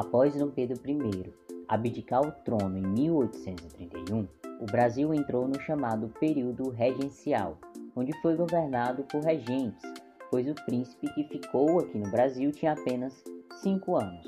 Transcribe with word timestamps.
Após 0.00 0.34
Dom 0.34 0.48
Pedro 0.48 0.80
I 0.88 1.30
abdicar 1.68 2.26
o 2.26 2.32
trono 2.32 2.78
em 2.78 2.80
1831, 2.80 4.26
o 4.58 4.64
Brasil 4.64 5.12
entrou 5.12 5.46
no 5.46 5.60
chamado 5.60 6.08
período 6.18 6.70
regencial, 6.70 7.58
onde 7.94 8.10
foi 8.22 8.34
governado 8.34 9.04
por 9.04 9.22
regentes, 9.22 9.92
pois 10.30 10.48
o 10.48 10.54
príncipe 10.64 11.06
que 11.12 11.24
ficou 11.24 11.80
aqui 11.80 11.98
no 11.98 12.10
Brasil 12.10 12.50
tinha 12.50 12.72
apenas 12.72 13.12
cinco 13.60 13.94
anos. 13.94 14.26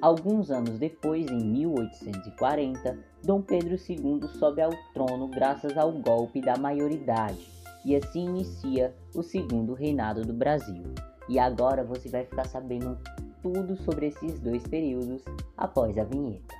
Alguns 0.00 0.50
anos 0.50 0.80
depois, 0.80 1.30
em 1.30 1.44
1840, 1.44 2.98
Dom 3.22 3.40
Pedro 3.40 3.76
II 3.76 4.26
sobe 4.36 4.62
ao 4.62 4.72
trono 4.92 5.28
graças 5.28 5.78
ao 5.78 5.92
golpe 5.92 6.40
da 6.40 6.56
maioridade 6.56 7.48
e 7.84 7.94
assim 7.94 8.24
inicia 8.24 8.92
o 9.14 9.22
segundo 9.22 9.74
reinado 9.74 10.22
do 10.22 10.32
Brasil. 10.32 10.82
E 11.28 11.38
agora 11.38 11.84
você 11.84 12.08
vai 12.08 12.24
ficar 12.24 12.48
sabendo 12.48 12.98
tudo 13.42 13.76
sobre 13.84 14.06
esses 14.06 14.40
dois 14.40 14.62
períodos 14.68 15.22
após 15.56 15.98
a 15.98 16.04
vinheta. 16.04 16.54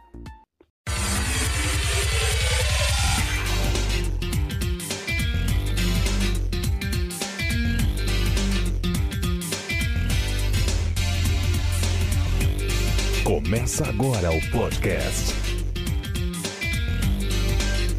Começa 13.24 13.88
agora 13.88 14.30
o 14.32 14.50
podcast. 14.50 15.32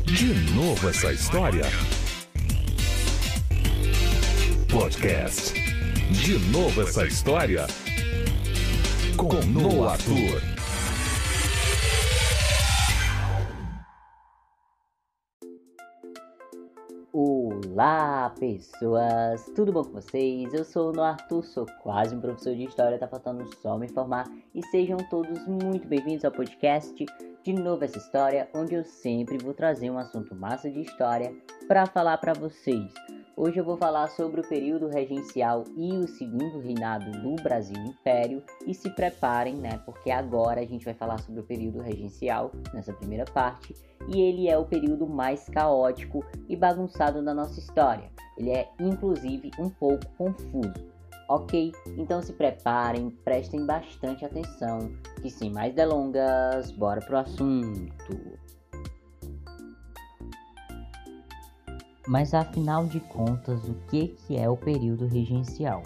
De 0.05 0.53
novo 0.53 0.89
essa 0.89 1.11
história? 1.11 1.63
Podcast. 4.69 5.53
De 6.11 6.37
novo 6.51 6.81
essa 6.81 7.05
história? 7.05 7.65
Com 9.23 9.29
Noah 9.29 9.93
Arthur. 9.93 10.41
Olá 17.13 18.35
pessoas, 18.37 19.45
tudo 19.55 19.71
bom 19.71 19.85
com 19.85 19.93
vocês? 19.93 20.53
Eu 20.53 20.65
sou 20.65 20.93
o 20.93 21.01
Arthur, 21.01 21.41
sou 21.45 21.65
quase 21.81 22.13
um 22.13 22.19
professor 22.19 22.53
de 22.53 22.65
história, 22.65 22.99
tá 22.99 23.07
faltando 23.07 23.49
só 23.61 23.77
me 23.77 23.85
informar 23.85 24.25
e 24.53 24.61
sejam 24.65 24.97
todos 25.09 25.47
muito 25.47 25.87
bem-vindos 25.87 26.25
ao 26.25 26.31
podcast 26.31 27.05
De 27.43 27.53
Novo 27.53 27.85
Essa 27.85 27.99
História, 27.99 28.49
onde 28.53 28.75
eu 28.75 28.83
sempre 28.83 29.37
vou 29.37 29.53
trazer 29.53 29.89
um 29.89 29.97
assunto 29.97 30.35
massa 30.35 30.69
de 30.69 30.81
história 30.81 31.33
para 31.65 31.85
falar 31.85 32.17
para 32.17 32.33
vocês. 32.33 32.91
Hoje 33.35 33.59
eu 33.59 33.65
vou 33.65 33.75
falar 33.77 34.09
sobre 34.09 34.41
o 34.41 34.47
período 34.47 34.87
regencial 34.87 35.63
e 35.75 35.91
o 35.91 36.07
segundo 36.07 36.59
reinado 36.59 37.09
do 37.19 37.35
Brasil 37.41 37.75
Império 37.77 38.43
e 38.67 38.75
se 38.75 38.91
preparem, 38.91 39.55
né? 39.55 39.79
Porque 39.85 40.11
agora 40.11 40.61
a 40.61 40.65
gente 40.65 40.85
vai 40.85 40.93
falar 40.93 41.19
sobre 41.19 41.41
o 41.41 41.43
período 41.43 41.81
regencial 41.81 42.51
nessa 42.71 42.93
primeira 42.93 43.25
parte 43.25 43.73
e 44.07 44.21
ele 44.21 44.47
é 44.47 44.55
o 44.55 44.65
período 44.65 45.07
mais 45.07 45.49
caótico 45.49 46.23
e 46.47 46.55
bagunçado 46.55 47.23
da 47.23 47.33
nossa 47.33 47.59
história. 47.59 48.11
Ele 48.37 48.51
é 48.51 48.69
inclusive 48.79 49.49
um 49.57 49.67
pouco 49.67 50.05
confuso. 50.15 50.93
Ok? 51.27 51.71
Então 51.97 52.21
se 52.21 52.33
preparem, 52.33 53.09
prestem 53.25 53.65
bastante 53.65 54.23
atenção, 54.23 54.91
que 55.23 55.31
sem 55.31 55.51
mais 55.51 55.73
delongas, 55.73 56.69
bora 56.69 57.01
pro 57.01 57.17
assunto. 57.17 58.42
Mas 62.07 62.33
afinal 62.33 62.85
de 62.85 62.99
contas, 62.99 63.67
o 63.67 63.73
que, 63.87 64.09
que 64.09 64.37
é 64.37 64.49
o 64.49 64.57
período 64.57 65.07
regencial? 65.07 65.83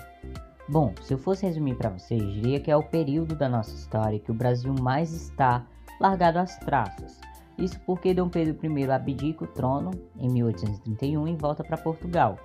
Bom, 0.67 0.93
se 1.01 1.13
eu 1.13 1.17
fosse 1.17 1.45
resumir 1.45 1.75
para 1.75 1.89
vocês, 1.89 2.21
diria 2.33 2.59
que 2.59 2.71
é 2.71 2.75
o 2.75 2.83
período 2.83 3.35
da 3.35 3.47
nossa 3.47 3.73
história 3.73 4.19
que 4.19 4.31
o 4.31 4.35
Brasil 4.35 4.73
mais 4.81 5.13
está 5.13 5.65
largado 5.99 6.39
às 6.39 6.57
traças. 6.57 7.19
Isso 7.57 7.79
porque 7.85 8.13
Dom 8.13 8.29
Pedro 8.29 8.57
I 8.65 8.91
abdica 8.91 9.43
o 9.43 9.47
trono 9.47 9.91
em 10.17 10.29
1831 10.29 11.27
e 11.27 11.35
volta 11.35 11.63
para 11.63 11.77
Portugal. 11.77 12.37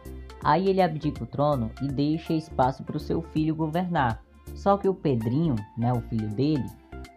Aí 0.43 0.69
ele 0.69 0.81
abdica 0.81 1.25
o 1.25 1.27
trono 1.27 1.71
e 1.83 1.89
deixa 1.89 2.33
espaço 2.33 2.83
para 2.83 2.97
o 2.97 3.01
seu 3.01 3.21
filho 3.21 3.55
governar. 3.55 4.23
Só 4.55 4.77
que 4.77 4.89
o 4.89 4.95
Pedrinho, 4.95 5.57
né, 5.77 5.93
o 5.93 6.01
filho 6.03 6.29
dele, 6.29 6.65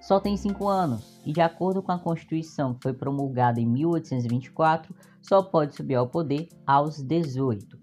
só 0.06 0.20
tem 0.20 0.38
5 0.38 0.68
anos 0.68 1.20
e, 1.26 1.34
de 1.34 1.42
acordo 1.42 1.82
com 1.82 1.92
a 1.92 1.98
Constituição 1.98 2.76
que 2.76 2.84
foi 2.84 2.94
promulgada 2.94 3.60
em 3.60 3.66
1824, 3.66 4.94
só 5.20 5.42
pode 5.42 5.76
subir 5.76 5.96
ao 5.96 6.08
poder 6.08 6.48
aos 6.64 7.02
18. 7.02 7.76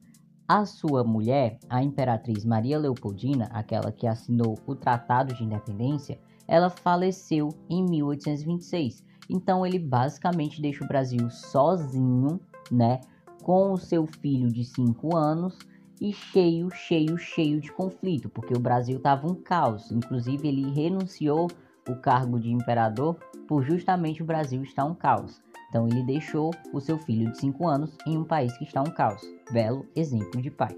A 0.47 0.65
sua 0.65 1.03
mulher, 1.03 1.59
a 1.69 1.83
imperatriz 1.83 2.45
Maria 2.45 2.79
Leopoldina, 2.79 3.47
aquela 3.47 3.91
que 3.91 4.07
assinou 4.07 4.57
o 4.65 4.77
Tratado 4.77 5.35
de 5.35 5.43
Independência, 5.43 6.21
ela 6.47 6.71
faleceu 6.71 7.49
em 7.69 7.83
1826. 7.83 9.03
Então 9.29 9.67
ele 9.67 9.81
basicamente 9.81 10.63
deixa 10.63 10.85
o 10.85 10.89
Brasil 10.89 11.29
sozinho, 11.29 12.39
né, 12.71 13.01
com 13.43 13.73
o 13.73 13.77
seu 13.77 14.07
filho 14.07 14.47
de 14.49 14.65
5 14.65 15.17
anos 15.17 15.59
e 16.01 16.13
cheio, 16.13 16.71
cheio, 16.71 17.19
cheio 17.19 17.61
de 17.61 17.73
conflito, 17.73 18.29
porque 18.29 18.55
o 18.55 18.61
Brasil 18.61 18.99
estava 18.99 19.27
um 19.27 19.35
caos. 19.35 19.91
Inclusive 19.91 20.47
ele 20.47 20.71
renunciou 20.71 21.49
o 21.89 21.97
cargo 21.97 22.39
de 22.39 22.51
imperador 22.51 23.17
por 23.49 23.63
justamente 23.63 24.23
o 24.23 24.27
Brasil 24.27 24.63
estar 24.63 24.85
um 24.85 24.95
caos. 24.95 25.41
Então 25.69 25.89
ele 25.89 26.03
deixou 26.03 26.51
o 26.73 26.81
seu 26.81 26.99
filho 26.99 27.33
de 27.33 27.39
5 27.39 27.67
anos 27.67 27.97
em 28.07 28.19
um 28.19 28.25
país 28.25 28.57
que 28.59 28.65
está 28.65 28.83
um 28.83 28.91
caos. 28.91 29.23
Belo 29.51 29.87
exemplo 29.97 30.41
de 30.41 30.51
pai. 30.51 30.77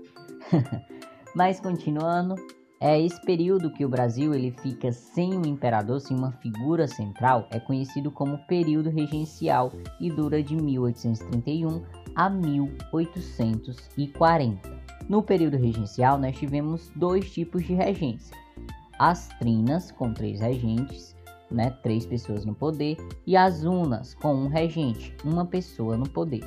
Mas 1.35 1.59
continuando, 1.59 2.37
é 2.81 3.01
esse 3.01 3.21
período 3.23 3.73
que 3.73 3.85
o 3.85 3.89
Brasil 3.89 4.35
ele 4.35 4.51
fica 4.51 4.91
sem 4.93 5.33
um 5.37 5.47
imperador, 5.47 6.01
sem 6.01 6.17
uma 6.17 6.33
figura 6.33 6.87
central, 6.87 7.49
é 7.51 7.59
conhecido 7.59 8.11
como 8.11 8.47
período 8.47 8.91
regencial 8.91 9.73
e 9.99 10.11
dura 10.11 10.43
de 10.43 10.55
1831 10.55 11.83
a 12.15 12.29
1840. 12.29 14.85
No 15.09 15.23
período 15.23 15.57
regencial, 15.57 16.19
nós 16.19 16.37
tivemos 16.37 16.91
dois 16.95 17.33
tipos 17.33 17.65
de 17.65 17.73
regência: 17.75 18.37
as 18.99 19.29
trinas, 19.39 19.91
com 19.91 20.13
três 20.13 20.41
regentes, 20.41 21.15
né, 21.51 21.71
três 21.83 22.05
pessoas 22.07 22.45
no 22.45 22.55
poder, 22.55 22.97
e 23.27 23.37
as 23.37 23.65
unas, 23.65 24.15
com 24.15 24.35
um 24.35 24.49
regente, 24.49 25.15
uma 25.25 25.45
pessoa 25.45 25.97
no 25.97 26.09
poder. 26.09 26.45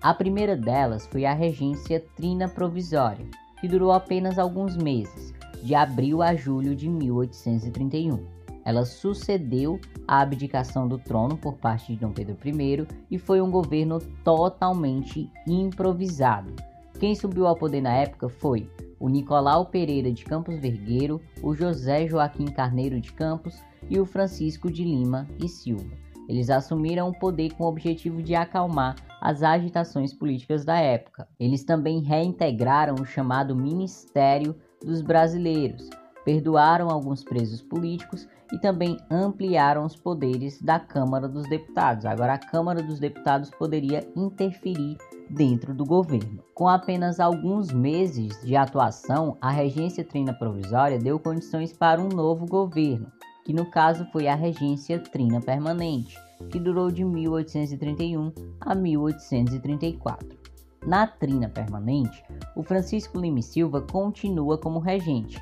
A 0.00 0.14
primeira 0.14 0.56
delas 0.56 1.06
foi 1.06 1.26
a 1.26 1.34
regência 1.34 2.02
trina 2.16 2.48
provisória, 2.48 3.26
que 3.60 3.68
durou 3.68 3.92
apenas 3.92 4.38
alguns 4.38 4.76
meses, 4.76 5.34
de 5.62 5.74
abril 5.74 6.22
a 6.22 6.34
julho 6.34 6.74
de 6.74 6.88
1831. 6.88 8.24
Ela 8.64 8.84
sucedeu 8.84 9.78
a 10.06 10.20
abdicação 10.20 10.88
do 10.88 10.98
trono 10.98 11.36
por 11.36 11.54
parte 11.54 11.92
de 11.92 11.98
Dom 11.98 12.12
Pedro 12.12 12.36
I 12.44 12.86
e 13.10 13.18
foi 13.18 13.40
um 13.40 13.50
governo 13.50 13.98
totalmente 14.24 15.30
improvisado. 15.46 16.54
Quem 16.98 17.14
subiu 17.14 17.46
ao 17.46 17.56
poder 17.56 17.80
na 17.80 17.94
época 17.94 18.28
foi 18.28 18.70
o 19.00 19.08
Nicolau 19.08 19.66
Pereira 19.66 20.12
de 20.12 20.24
Campos 20.24 20.56
Vergueiro, 20.60 21.20
o 21.42 21.54
José 21.54 22.06
Joaquim 22.06 22.44
Carneiro 22.44 23.00
de 23.00 23.12
Campos 23.12 23.58
e 23.88 23.98
o 23.98 24.04
Francisco 24.04 24.70
de 24.70 24.84
Lima 24.84 25.26
e 25.42 25.48
Silva. 25.48 25.90
Eles 26.28 26.50
assumiram 26.50 27.08
o 27.08 27.18
poder 27.18 27.54
com 27.54 27.64
o 27.64 27.68
objetivo 27.68 28.22
de 28.22 28.36
acalmar 28.36 28.94
as 29.20 29.42
agitações 29.42 30.12
políticas 30.14 30.64
da 30.64 30.78
época. 30.78 31.26
Eles 31.40 31.64
também 31.64 32.00
reintegraram 32.00 32.94
o 32.94 33.04
chamado 33.04 33.56
Ministério 33.56 34.54
dos 34.80 35.02
Brasileiros, 35.02 35.90
perdoaram 36.24 36.88
alguns 36.88 37.24
presos 37.24 37.60
políticos 37.62 38.28
e 38.52 38.58
também 38.58 38.96
ampliaram 39.10 39.84
os 39.84 39.96
poderes 39.96 40.60
da 40.62 40.78
Câmara 40.78 41.28
dos 41.28 41.48
Deputados. 41.48 42.04
Agora, 42.04 42.34
a 42.34 42.38
Câmara 42.38 42.82
dos 42.82 43.00
Deputados 43.00 43.50
poderia 43.50 44.08
interferir 44.16 44.96
dentro 45.30 45.72
do 45.72 45.84
governo. 45.84 46.42
Com 46.54 46.68
apenas 46.68 47.20
alguns 47.20 47.70
meses 47.72 48.40
de 48.44 48.56
atuação, 48.56 49.36
a 49.40 49.50
regência 49.50 50.04
trina 50.04 50.32
provisória 50.34 50.98
deu 50.98 51.18
condições 51.18 51.72
para 51.72 52.00
um 52.00 52.08
novo 52.08 52.46
governo, 52.46 53.10
que 53.44 53.52
no 53.52 53.66
caso 53.66 54.04
foi 54.12 54.26
a 54.28 54.34
regência 54.34 54.98
trina 54.98 55.40
permanente, 55.40 56.16
que 56.50 56.58
durou 56.58 56.90
de 56.90 57.04
1831 57.04 58.32
a 58.60 58.74
1834. 58.74 60.38
Na 60.86 61.06
trina 61.06 61.48
permanente, 61.48 62.24
o 62.56 62.62
Francisco 62.62 63.18
Lima 63.18 63.42
Silva 63.42 63.82
continua 63.82 64.58
como 64.58 64.78
regente. 64.78 65.38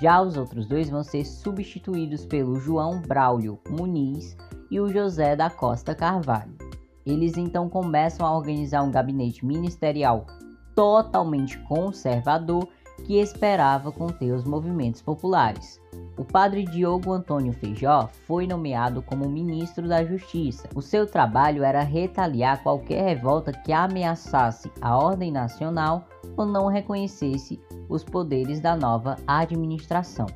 Já 0.00 0.22
os 0.22 0.36
outros 0.36 0.66
dois 0.66 0.88
vão 0.88 1.02
ser 1.02 1.24
substituídos 1.24 2.24
pelo 2.24 2.58
João 2.60 3.00
Braulio 3.02 3.58
Muniz 3.68 4.36
e 4.70 4.80
o 4.80 4.88
José 4.88 5.36
da 5.36 5.50
Costa 5.50 5.94
Carvalho. 5.94 6.69
Eles 7.04 7.36
então 7.36 7.68
começam 7.68 8.26
a 8.26 8.36
organizar 8.36 8.82
um 8.82 8.90
gabinete 8.90 9.44
ministerial 9.44 10.26
totalmente 10.74 11.58
conservador 11.60 12.68
que 13.04 13.18
esperava 13.18 13.90
conter 13.90 14.32
os 14.32 14.44
movimentos 14.44 15.00
populares. 15.00 15.80
O 16.16 16.24
padre 16.24 16.64
Diogo 16.64 17.12
Antônio 17.12 17.52
Feijó 17.52 18.08
foi 18.26 18.46
nomeado 18.46 19.02
como 19.02 19.28
ministro 19.28 19.88
da 19.88 20.04
Justiça. 20.04 20.68
O 20.74 20.82
seu 20.82 21.06
trabalho 21.06 21.64
era 21.64 21.82
retaliar 21.82 22.62
qualquer 22.62 23.02
revolta 23.02 23.52
que 23.52 23.72
ameaçasse 23.72 24.70
a 24.80 24.96
ordem 24.96 25.32
nacional 25.32 26.06
ou 26.36 26.44
não 26.44 26.66
reconhecesse 26.66 27.58
os 27.88 28.04
poderes 28.04 28.60
da 28.60 28.76
nova 28.76 29.16
administração. 29.26 30.26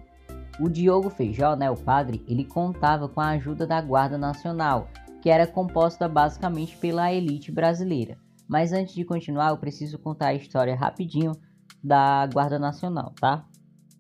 O 0.61 0.69
Diogo 0.69 1.11
Feijó, 1.11 1.57
né, 1.57 1.71
o 1.71 1.77
padre, 1.77 2.25
ele 2.29 2.45
contava 2.45 3.09
com 3.09 3.21
a 3.21 3.31
ajuda 3.31 3.67
da 3.67 3.81
Guarda 3.81 4.17
Nacional, 4.17 4.89
que 5.25 5.31
era 5.31 5.47
composta 5.47 6.07
basicamente 6.07 6.77
pela 6.77 7.11
elite 7.11 7.51
brasileira. 7.51 8.19
Mas 8.47 8.75
antes 8.75 8.95
de 8.95 9.07
continuar, 9.07 9.53
eu 9.53 9.57
preciso 9.57 9.99
contar 9.99 10.27
a 10.27 10.35
história 10.35 10.77
rapidinho 10.77 11.33
da 11.83 12.27
Guarda 12.27 12.59
Nacional, 12.59 13.15
tá? 13.19 13.49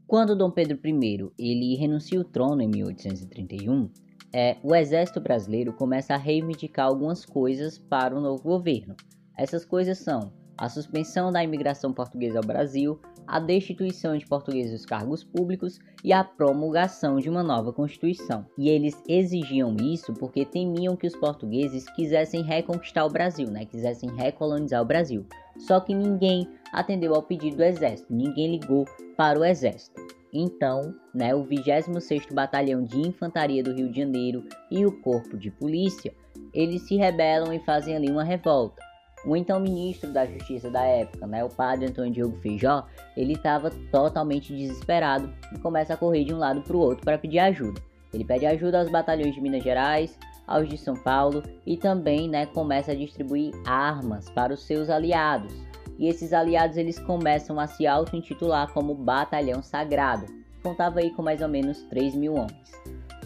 Quando 0.06 0.37
Dom 0.37 0.50
Pedro 0.50 0.79
I 0.85 1.31
ele 1.38 1.76
renuncia 1.76 2.21
o 2.21 2.25
trono 2.25 2.61
em 2.61 2.69
1831, 2.69 3.88
é, 4.35 4.59
o 4.62 4.75
exército 4.75 5.19
brasileiro 5.19 5.73
começa 5.73 6.12
a 6.12 6.19
reivindicar 6.19 6.88
algumas 6.88 7.25
coisas 7.25 7.79
para 7.79 8.15
o 8.15 8.20
novo 8.20 8.43
governo. 8.43 8.94
Essas 9.35 9.65
coisas 9.65 9.97
são 9.97 10.31
a 10.56 10.69
suspensão 10.69 11.33
da 11.33 11.43
imigração 11.43 11.93
portuguesa 11.93 12.39
ao 12.39 12.45
Brasil, 12.45 12.99
a 13.27 13.39
destituição 13.41 14.17
de 14.17 14.27
portugueses 14.27 14.73
dos 14.73 14.87
cargos 14.87 15.25
públicos 15.25 15.79
e 16.03 16.12
a 16.12 16.23
promulgação 16.23 17.17
de 17.17 17.29
uma 17.31 17.43
nova 17.43 17.73
Constituição. 17.73 18.47
E 18.59 18.69
eles 18.69 19.03
exigiam 19.09 19.75
isso 19.81 20.12
porque 20.15 20.45
temiam 20.45 20.97
que 20.97 21.06
os 21.06 21.17
portugueses 21.17 21.89
quisessem 21.91 22.43
reconquistar 22.43 23.05
o 23.05 23.11
Brasil, 23.11 23.51
né? 23.51 23.65
quisessem 23.65 24.11
recolonizar 24.15 24.83
o 24.83 24.87
Brasil. 24.87 25.27
Só 25.59 25.81
que 25.81 25.95
ninguém 25.95 26.49
atendeu 26.73 27.15
ao 27.15 27.23
pedido 27.23 27.56
do 27.56 27.62
exército, 27.62 28.12
ninguém 28.12 28.51
ligou 28.53 28.85
para 29.17 29.39
o 29.39 29.45
exército. 29.45 30.03
Então, 30.33 30.93
né, 31.15 31.33
o 31.33 31.45
26º 31.45 32.35
Batalhão 32.35 32.83
de 32.83 32.99
Infantaria 32.99 33.62
do 33.62 33.73
Rio 33.73 33.89
de 33.89 34.01
Janeiro 34.01 34.45
e 34.69 34.85
o 34.85 35.01
Corpo 35.01 35.39
de 35.39 35.49
Polícia, 35.49 36.12
eles 36.53 36.83
se 36.83 36.97
rebelam 36.97 37.53
e 37.53 37.61
fazem 37.61 37.95
ali 37.95 38.11
uma 38.11 38.25
revolta. 38.25 38.94
O 39.26 39.37
então 39.37 39.59
ministro 39.59 40.12
da 40.12 40.26
Justiça 40.26 40.71
da 40.71 40.82
época, 40.82 41.26
né, 41.26 41.43
o 41.43 41.49
padre 41.49 41.87
Antônio 41.87 42.12
Diogo 42.12 42.37
Feijó, 42.38 42.87
ele 43.17 43.32
estava 43.32 43.71
totalmente 43.91 44.55
desesperado 44.55 45.32
e 45.53 45.59
começa 45.59 45.94
a 45.94 45.97
correr 45.97 46.25
de 46.25 46.35
um 46.35 46.38
lado 46.38 46.61
para 46.61 46.76
o 46.76 46.81
outro 46.81 47.05
para 47.05 47.19
pedir 47.19 47.38
ajuda. 47.38 47.81
Ele 48.12 48.25
pede 48.25 48.47
ajuda 48.47 48.81
aos 48.81 48.91
batalhões 48.91 49.35
de 49.35 49.41
Minas 49.41 49.65
Gerais, 49.65 50.19
aos 50.47 50.69
de 50.69 50.76
São 50.76 50.94
Paulo 50.94 51.43
e 51.67 51.76
também 51.76 52.29
né, 52.29 52.47
começa 52.47 52.93
a 52.93 52.94
distribuir 52.94 53.53
armas 53.67 54.29
para 54.31 54.53
os 54.53 54.65
seus 54.65 54.91
aliados. 54.91 55.55
E 55.99 56.09
esses 56.09 56.32
aliados 56.32 56.77
eles 56.77 56.99
começam 56.99 57.59
a 57.59 57.67
se 57.67 57.87
auto-intitular 57.87 58.73
como 58.73 58.94
Batalhão 58.94 59.62
Sagrado. 59.62 60.27
Contava 60.62 61.00
aí 61.00 61.11
com 61.11 61.23
mais 61.23 61.41
ou 61.41 61.49
menos 61.49 61.82
3 61.85 62.15
mil 62.15 62.35
homens. 62.35 62.73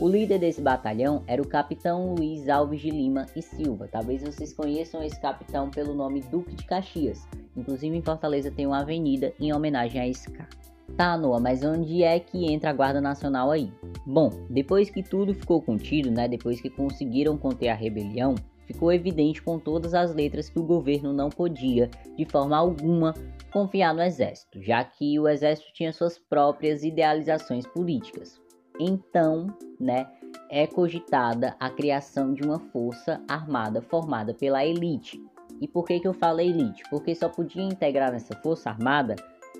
O 0.01 0.09
líder 0.09 0.39
desse 0.39 0.63
batalhão 0.63 1.25
era 1.27 1.43
o 1.43 1.49
capitão 1.49 2.15
Luiz 2.15 2.49
Alves 2.49 2.81
de 2.81 2.89
Lima 2.89 3.27
e 3.35 3.43
Silva. 3.43 3.89
Talvez 3.91 4.23
vocês 4.23 4.53
conheçam 4.53 5.03
esse 5.03 5.21
capitão 5.21 5.69
pelo 5.71 5.93
nome 5.93 6.21
Duque 6.21 6.55
de 6.55 6.65
Caxias. 6.65 7.27
Inclusive 7.57 7.97
em 7.97 8.03
Fortaleza 8.03 8.49
tem 8.49 8.65
uma 8.65 8.79
avenida 8.79 9.35
em 9.41 9.53
homenagem 9.53 10.01
a 10.01 10.07
esse 10.07 10.31
cara. 10.31 10.49
Tá, 10.97 11.19
Noah, 11.19 11.43
mas 11.43 11.65
onde 11.65 12.05
é 12.05 12.21
que 12.21 12.47
entra 12.47 12.71
a 12.71 12.73
Guarda 12.73 13.01
Nacional 13.01 13.51
aí? 13.51 13.73
Bom, 14.07 14.31
depois 14.49 14.89
que 14.89 15.03
tudo 15.03 15.35
ficou 15.35 15.61
contido, 15.61 16.13
né, 16.13 16.29
depois 16.29 16.61
que 16.61 16.71
conseguiram 16.71 17.37
conter 17.37 17.69
a 17.69 17.75
rebelião, 17.75 18.37
ficou 18.67 18.93
evidente 18.93 19.43
com 19.43 19.59
todas 19.59 19.95
as 19.95 20.15
letras 20.15 20.49
que 20.49 20.61
o 20.61 20.65
governo 20.65 21.13
não 21.13 21.29
podia, 21.29 21.91
de 22.17 22.25
forma 22.25 22.57
alguma, 22.57 23.15
confiar 23.53 23.93
no 23.93 24.03
exército, 24.03 24.63
já 24.63 24.85
que 24.85 25.19
o 25.19 25.27
exército 25.27 25.73
tinha 25.73 25.93
suas 25.93 26.19
próprias 26.19 26.85
idealizações 26.85 27.67
políticas. 27.67 28.41
Então, 28.79 29.47
né, 29.79 30.07
é 30.51 30.67
cogitada 30.67 31.57
a 31.59 31.69
criação 31.71 32.33
de 32.33 32.43
uma 32.43 32.59
força 32.59 33.21
armada 33.29 33.83
formada 33.83 34.33
pela 34.33 34.65
elite. 34.65 35.23
E 35.61 35.67
por 35.67 35.85
que, 35.85 35.99
que 36.01 36.09
eu 36.09 36.15
falo 36.15 36.41
elite? 36.41 36.83
Porque 36.89 37.15
só 37.15 37.29
podia 37.29 37.63
integrar 37.63 38.13
nessa 38.13 38.35
força 38.37 38.71
armada 38.71 39.17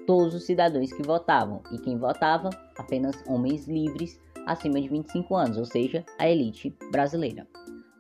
todos 0.07 0.35
os 0.35 0.47
cidadãos 0.47 0.93
que 0.93 1.03
votavam, 1.03 1.61
e 1.71 1.79
quem 1.79 1.99
votava? 1.99 2.49
Apenas 2.79 3.23
homens 3.27 3.67
livres 3.67 4.19
acima 4.47 4.81
de 4.81 4.89
25 4.89 5.35
anos, 5.35 5.59
ou 5.59 5.67
seja, 5.67 6.05
a 6.19 6.29
elite 6.29 6.75
brasileira. 6.91 7.47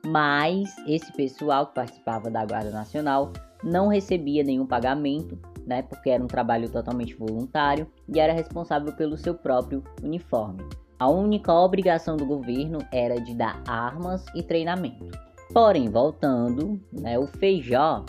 Mas 0.06 0.74
esse 0.86 1.12
pessoal 1.12 1.66
que 1.66 1.74
participava 1.74 2.30
da 2.30 2.46
Guarda 2.46 2.70
Nacional 2.70 3.32
não 3.62 3.88
recebia 3.88 4.42
nenhum 4.42 4.66
pagamento, 4.66 5.38
né, 5.66 5.82
porque 5.82 6.08
era 6.08 6.22
um 6.22 6.28
trabalho 6.28 6.70
totalmente 6.70 7.14
voluntário 7.14 7.86
e 8.08 8.18
era 8.18 8.32
responsável 8.32 8.92
pelo 8.94 9.18
seu 9.18 9.34
próprio 9.34 9.84
uniforme. 10.02 10.64
A 10.98 11.08
única 11.08 11.52
obrigação 11.52 12.16
do 12.16 12.26
governo 12.26 12.78
era 12.92 13.20
de 13.20 13.34
dar 13.34 13.62
armas 13.66 14.24
e 14.34 14.42
treinamento. 14.42 15.16
Porém, 15.52 15.88
voltando, 15.88 16.80
né, 16.92 17.18
o 17.18 17.26
Feijó 17.26 18.04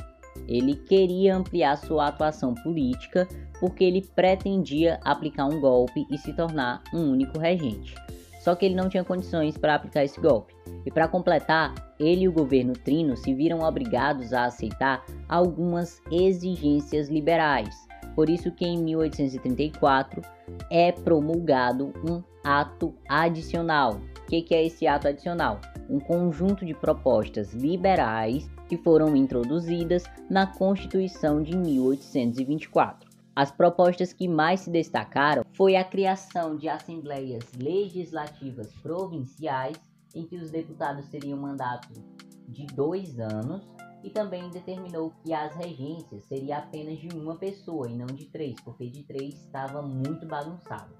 ele 0.47 0.75
queria 0.75 1.35
ampliar 1.35 1.77
sua 1.77 2.07
atuação 2.07 2.55
política 2.55 3.27
porque 3.59 3.83
ele 3.83 4.01
pretendia 4.15 4.99
aplicar 5.03 5.45
um 5.45 5.59
golpe 5.59 6.07
e 6.09 6.17
se 6.17 6.33
tornar 6.33 6.81
um 6.93 7.11
único 7.11 7.37
regente. 7.37 7.93
Só 8.39 8.55
que 8.55 8.65
ele 8.65 8.75
não 8.75 8.89
tinha 8.89 9.03
condições 9.03 9.57
para 9.57 9.75
aplicar 9.75 10.03
esse 10.03 10.19
golpe. 10.19 10.55
E 10.85 10.89
para 10.89 11.07
completar, 11.07 11.75
ele 11.99 12.23
e 12.23 12.27
o 12.27 12.31
governo 12.31 12.73
trino 12.73 13.17
se 13.17 13.33
viram 13.33 13.59
obrigados 13.59 14.33
a 14.33 14.45
aceitar 14.45 15.05
algumas 15.27 16.01
exigências 16.09 17.09
liberais. 17.09 17.75
Por 18.15 18.29
isso 18.29 18.49
que 18.51 18.65
em 18.65 18.77
1834 18.81 20.21
é 20.71 20.91
promulgado 20.91 21.93
um 22.03 22.23
ato 22.43 22.93
adicional. 23.07 23.95
O 23.95 24.25
que, 24.29 24.41
que 24.41 24.55
é 24.55 24.65
esse 24.65 24.87
ato 24.87 25.07
adicional? 25.07 25.59
Um 25.89 25.99
conjunto 25.99 26.65
de 26.65 26.73
propostas 26.73 27.53
liberais 27.53 28.49
que 28.67 28.77
foram 28.77 29.15
introduzidas 29.15 30.03
na 30.29 30.45
Constituição 30.45 31.41
de 31.41 31.57
1824. 31.57 33.09
As 33.35 33.51
propostas 33.51 34.13
que 34.13 34.27
mais 34.27 34.61
se 34.61 34.69
destacaram 34.69 35.43
foi 35.53 35.75
a 35.75 35.83
criação 35.83 36.55
de 36.55 36.67
assembleias 36.67 37.43
legislativas 37.57 38.71
provinciais, 38.81 39.77
em 40.13 40.25
que 40.25 40.35
os 40.35 40.51
deputados 40.51 41.07
teriam 41.07 41.37
mandato 41.37 41.87
de 42.47 42.65
dois 42.67 43.19
anos, 43.19 43.67
e 44.03 44.09
também 44.09 44.49
determinou 44.49 45.11
que 45.23 45.33
as 45.33 45.55
regências 45.55 46.23
seriam 46.25 46.57
apenas 46.57 46.97
de 46.99 47.09
uma 47.15 47.35
pessoa 47.35 47.89
e 47.89 47.95
não 47.95 48.07
de 48.07 48.25
três, 48.25 48.55
porque 48.61 48.87
de 48.87 49.03
três 49.03 49.35
estava 49.35 49.81
muito 49.81 50.25
bagunçado. 50.25 50.98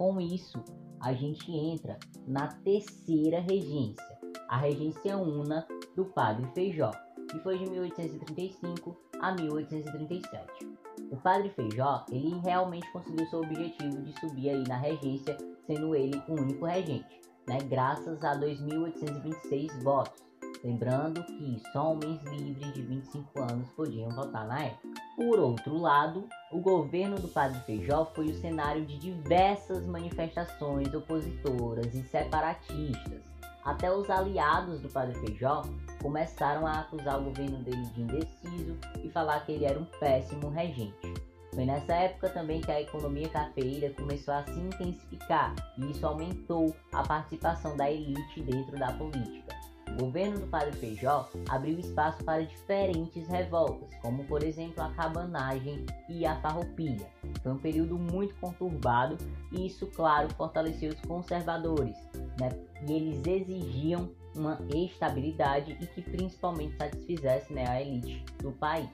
Com 0.00 0.18
isso, 0.18 0.64
a 0.98 1.12
gente 1.12 1.52
entra 1.52 1.98
na 2.26 2.48
terceira 2.48 3.38
regência, 3.38 4.18
a 4.48 4.56
regência 4.56 5.18
una 5.18 5.68
do 5.94 6.06
Padre 6.06 6.50
Feijó, 6.54 6.90
que 7.30 7.38
foi 7.40 7.58
de 7.58 7.68
1835 7.68 8.96
a 9.20 9.34
1837. 9.34 10.70
O 11.10 11.18
Padre 11.18 11.50
Feijó, 11.50 12.06
ele 12.10 12.40
realmente 12.42 12.90
conseguiu 12.92 13.26
seu 13.26 13.40
objetivo 13.40 14.00
de 14.00 14.18
subir 14.20 14.48
aí 14.48 14.64
na 14.66 14.78
regência, 14.78 15.36
sendo 15.66 15.94
ele 15.94 16.16
o 16.28 16.32
único 16.32 16.64
regente, 16.64 17.20
né, 17.46 17.58
graças 17.68 18.24
a 18.24 18.34
2.826 18.36 19.82
votos. 19.82 20.24
Lembrando 20.64 21.22
que 21.24 21.60
só 21.74 21.92
homens 21.92 22.22
livres 22.22 22.72
de 22.72 22.80
25 22.80 23.38
anos 23.42 23.68
podiam 23.72 24.08
votar 24.08 24.48
na 24.48 24.64
época. 24.64 24.99
Por 25.20 25.38
outro 25.38 25.76
lado, 25.76 26.26
o 26.50 26.60
governo 26.60 27.18
do 27.18 27.28
Padre 27.28 27.60
Feijó 27.66 28.06
foi 28.14 28.30
o 28.30 28.40
cenário 28.40 28.86
de 28.86 28.96
diversas 28.96 29.84
manifestações 29.84 30.94
opositoras 30.94 31.94
e 31.94 32.02
separatistas. 32.04 33.20
Até 33.62 33.92
os 33.92 34.08
aliados 34.08 34.80
do 34.80 34.88
Padre 34.88 35.14
Feijó 35.20 35.62
começaram 36.00 36.66
a 36.66 36.80
acusar 36.80 37.20
o 37.20 37.24
governo 37.24 37.58
dele 37.58 37.84
de 37.94 38.00
indeciso 38.00 38.78
e 39.04 39.10
falar 39.10 39.44
que 39.44 39.52
ele 39.52 39.66
era 39.66 39.78
um 39.78 39.84
péssimo 39.84 40.48
regente. 40.48 41.12
Foi 41.54 41.66
nessa 41.66 41.92
época 41.92 42.30
também 42.30 42.62
que 42.62 42.72
a 42.72 42.80
economia 42.80 43.28
cafeeira 43.28 43.92
começou 43.92 44.32
a 44.32 44.44
se 44.44 44.58
intensificar 44.58 45.54
e 45.76 45.90
isso 45.90 46.06
aumentou 46.06 46.74
a 46.94 47.02
participação 47.02 47.76
da 47.76 47.90
elite 47.90 48.40
dentro 48.40 48.78
da 48.78 48.90
política. 48.94 49.59
O 49.92 50.04
governo 50.04 50.40
do 50.40 50.46
Padre 50.46 50.72
Feijó 50.72 51.28
abriu 51.48 51.78
espaço 51.78 52.22
para 52.24 52.44
diferentes 52.44 53.26
revoltas, 53.28 53.88
como 54.00 54.24
por 54.24 54.42
exemplo 54.42 54.82
a 54.82 54.90
cabanagem 54.90 55.84
e 56.08 56.24
a 56.24 56.40
farroupilha. 56.40 57.06
Foi 57.42 57.52
um 57.52 57.58
período 57.58 57.98
muito 57.98 58.34
conturbado 58.36 59.16
e 59.52 59.66
isso, 59.66 59.86
claro, 59.88 60.28
fortaleceu 60.34 60.90
os 60.90 61.00
conservadores, 61.02 61.96
né? 62.38 62.50
E 62.86 62.92
eles 62.92 63.26
exigiam 63.26 64.10
uma 64.34 64.58
estabilidade 64.74 65.76
e 65.80 65.86
que 65.86 66.02
principalmente 66.02 66.76
satisfizesse 66.76 67.52
né, 67.52 67.66
a 67.66 67.82
elite 67.82 68.24
do 68.38 68.52
país. 68.52 68.88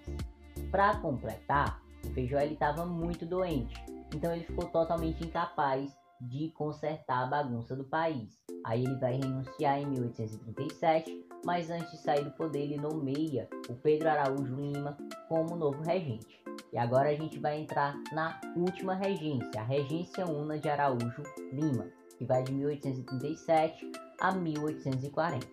Para 0.71 0.97
completar, 0.97 1.83
o 2.05 2.09
Feijó 2.09 2.39
estava 2.41 2.87
muito 2.87 3.27
doente, 3.27 3.75
então 4.15 4.33
ele 4.35 4.45
ficou 4.45 4.65
totalmente 4.67 5.25
incapaz 5.25 5.95
de 6.21 6.51
consertar 6.51 7.25
a 7.25 7.27
bagunça 7.27 7.77
do 7.77 7.85
país. 7.85 8.39
Aí 8.65 8.85
ele 8.85 8.97
vai 8.97 9.15
renunciar 9.15 9.79
em 9.81 9.87
1837, 9.87 11.27
mas 11.45 11.71
antes 11.71 11.91
de 11.91 11.99
sair 11.99 12.25
do 12.25 12.31
poder 12.33 12.63
ele 12.63 12.77
nomeia 12.77 13.49
o 13.69 13.75
Pedro 13.75 14.09
Araújo 14.09 14.55
Lima 14.55 14.97
como 15.29 15.57
novo 15.57 15.83
regente. 15.83 16.43
E 16.73 16.79
agora 16.79 17.11
a 17.11 17.15
gente 17.15 17.39
vai 17.39 17.61
entrar 17.61 17.95
na 18.13 18.41
última 18.57 18.95
regência, 18.95 19.61
a 19.61 19.65
Regência 19.65 20.27
Una 20.27 20.59
de 20.59 20.69
Araújo 20.69 21.23
Lima, 21.53 21.87
que 22.19 22.25
vai 22.25 22.43
de 22.43 22.53
1837 22.53 23.93
a 24.21 24.33
1840. 24.33 25.47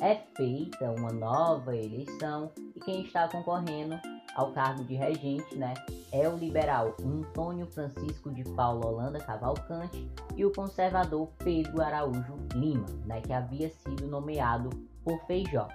É 0.00 0.14
feita 0.34 0.90
uma 0.92 1.12
nova 1.12 1.76
eleição 1.76 2.50
e 2.74 2.80
quem 2.80 3.02
está 3.02 3.28
concorrendo 3.28 4.00
ao 4.40 4.52
cargo 4.52 4.82
de 4.84 4.94
regente, 4.94 5.54
né, 5.54 5.74
é 6.10 6.26
o 6.26 6.34
liberal 6.34 6.96
Antônio 7.04 7.66
Francisco 7.66 8.30
de 8.30 8.42
Paula 8.54 8.86
Holanda 8.86 9.20
Cavalcante 9.20 10.10
e 10.34 10.44
o 10.46 10.52
conservador 10.52 11.28
Pedro 11.44 11.82
Araújo 11.82 12.36
Lima, 12.54 12.86
né, 13.04 13.20
que 13.20 13.34
havia 13.34 13.68
sido 13.68 14.06
nomeado 14.06 14.70
por 15.04 15.18
Feijó. 15.26 15.68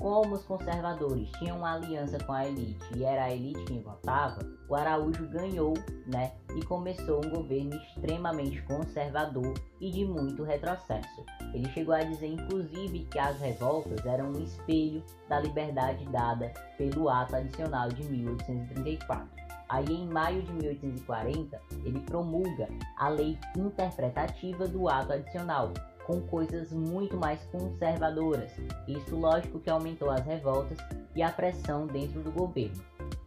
Como 0.00 0.34
os 0.34 0.42
conservadores 0.44 1.30
tinham 1.32 1.58
uma 1.58 1.74
aliança 1.74 2.18
com 2.24 2.32
a 2.32 2.46
elite 2.46 2.82
e 2.96 3.04
era 3.04 3.24
a 3.24 3.34
elite 3.34 3.62
quem 3.64 3.82
votava, 3.82 4.40
o 4.66 4.74
Araújo 4.74 5.28
ganhou, 5.28 5.74
né, 6.06 6.32
e 6.56 6.64
começou 6.64 7.18
um 7.22 7.28
governo 7.28 7.74
extremamente 7.74 8.62
conservador 8.62 9.52
e 9.78 9.90
de 9.90 10.06
muito 10.06 10.42
retrocesso. 10.42 11.22
Ele 11.52 11.68
chegou 11.72 11.94
a 11.94 12.02
dizer, 12.02 12.28
inclusive, 12.28 13.00
que 13.10 13.18
as 13.18 13.38
revoltas 13.40 14.06
eram 14.06 14.30
um 14.30 14.42
espelho 14.42 15.04
da 15.28 15.38
liberdade 15.38 16.02
dada 16.06 16.50
pelo 16.78 17.10
Ato 17.10 17.36
Adicional 17.36 17.90
de 17.90 18.02
1834. 18.04 19.28
Aí, 19.68 19.84
em 19.84 20.08
maio 20.08 20.42
de 20.42 20.52
1840, 20.54 21.60
ele 21.84 22.00
promulga 22.00 22.68
a 22.96 23.08
Lei 23.08 23.38
Interpretativa 23.54 24.66
do 24.66 24.88
Ato 24.88 25.12
Adicional, 25.12 25.72
com 26.10 26.20
coisas 26.22 26.72
muito 26.72 27.16
mais 27.16 27.40
conservadoras. 27.46 28.50
Isso, 28.88 29.14
lógico, 29.14 29.60
que 29.60 29.70
aumentou 29.70 30.10
as 30.10 30.26
revoltas 30.26 30.76
e 31.14 31.22
a 31.22 31.30
pressão 31.30 31.86
dentro 31.86 32.20
do 32.20 32.32
governo. 32.32 32.82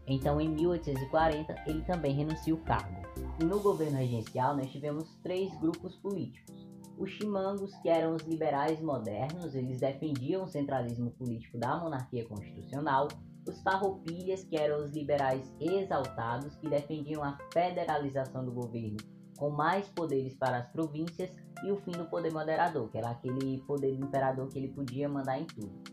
Então, 0.05 0.41
em 0.41 0.49
1840, 0.49 1.55
ele 1.65 1.81
também 1.83 2.13
renuncia 2.13 2.53
o 2.53 2.57
cargo. 2.57 3.01
No 3.41 3.61
governo 3.61 3.97
regencial, 3.97 4.57
nós 4.57 4.69
tivemos 4.69 5.15
três 5.23 5.57
grupos 5.61 5.95
políticos. 5.95 6.67
Os 6.97 7.09
chimangos, 7.11 7.73
que 7.77 7.87
eram 7.87 8.15
os 8.15 8.23
liberais 8.23 8.81
modernos, 8.81 9.55
eles 9.55 9.79
defendiam 9.79 10.43
o 10.43 10.47
centralismo 10.47 11.11
político 11.11 11.57
da 11.57 11.77
monarquia 11.77 12.25
constitucional. 12.27 13.07
Os 13.47 13.61
farroupilhas, 13.61 14.43
que 14.43 14.57
eram 14.57 14.83
os 14.83 14.91
liberais 14.91 15.53
exaltados, 15.59 16.55
que 16.57 16.69
defendiam 16.69 17.23
a 17.23 17.37
federalização 17.53 18.43
do 18.43 18.51
governo 18.51 18.97
com 19.43 19.50
mais 19.50 19.85
poderes 19.89 20.33
para 20.35 20.59
as 20.59 20.67
províncias 20.69 21.29
e 21.65 21.69
o 21.69 21.75
fim 21.81 21.91
do 21.91 22.05
poder 22.05 22.31
moderador, 22.31 22.88
que 22.89 22.97
era 22.97 23.09
aquele 23.09 23.57
poder 23.67 23.93
do 23.97 24.05
imperador 24.05 24.47
que 24.47 24.57
ele 24.57 24.69
podia 24.69 25.09
mandar 25.09 25.38
em 25.38 25.43
tudo. 25.43 25.83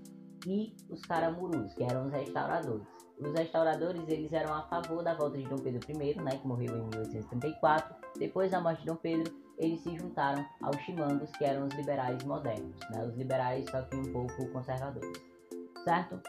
E 0.47 0.73
os 0.89 1.01
caramurus, 1.01 1.75
que 1.75 1.83
eram 1.83 2.07
os 2.07 2.13
restauradores. 2.13 2.87
Os 3.19 3.33
restauradores 3.33 4.07
eles 4.07 4.33
eram 4.33 4.55
a 4.55 4.63
favor 4.69 5.03
da 5.03 5.15
volta 5.15 5.37
de 5.37 5.49
Dom 5.49 5.57
Pedro 5.57 5.81
I, 5.91 6.15
né, 6.23 6.31
que 6.41 6.47
morreu 6.47 6.77
em 6.77 6.83
1834. 6.91 7.93
Depois 8.21 8.53
da 8.53 8.61
morte 8.61 8.83
de 8.83 8.87
Dom 8.87 8.97
Pedro, 8.97 9.35
eles 9.59 9.81
se 9.81 9.99
juntaram 9.99 10.47
aos 10.63 10.77
chimangos, 10.83 11.29
que 11.33 11.45
eram 11.45 11.67
os 11.67 11.75
liberais 11.75 12.23
modernos, 12.23 12.79
né, 12.93 13.05
os 13.05 13.17
liberais 13.17 13.69
só 13.69 13.83
que 13.83 13.97
um 13.97 14.13
pouco 14.13 14.47
conservadores, 14.53 15.21
certo? 15.83 16.21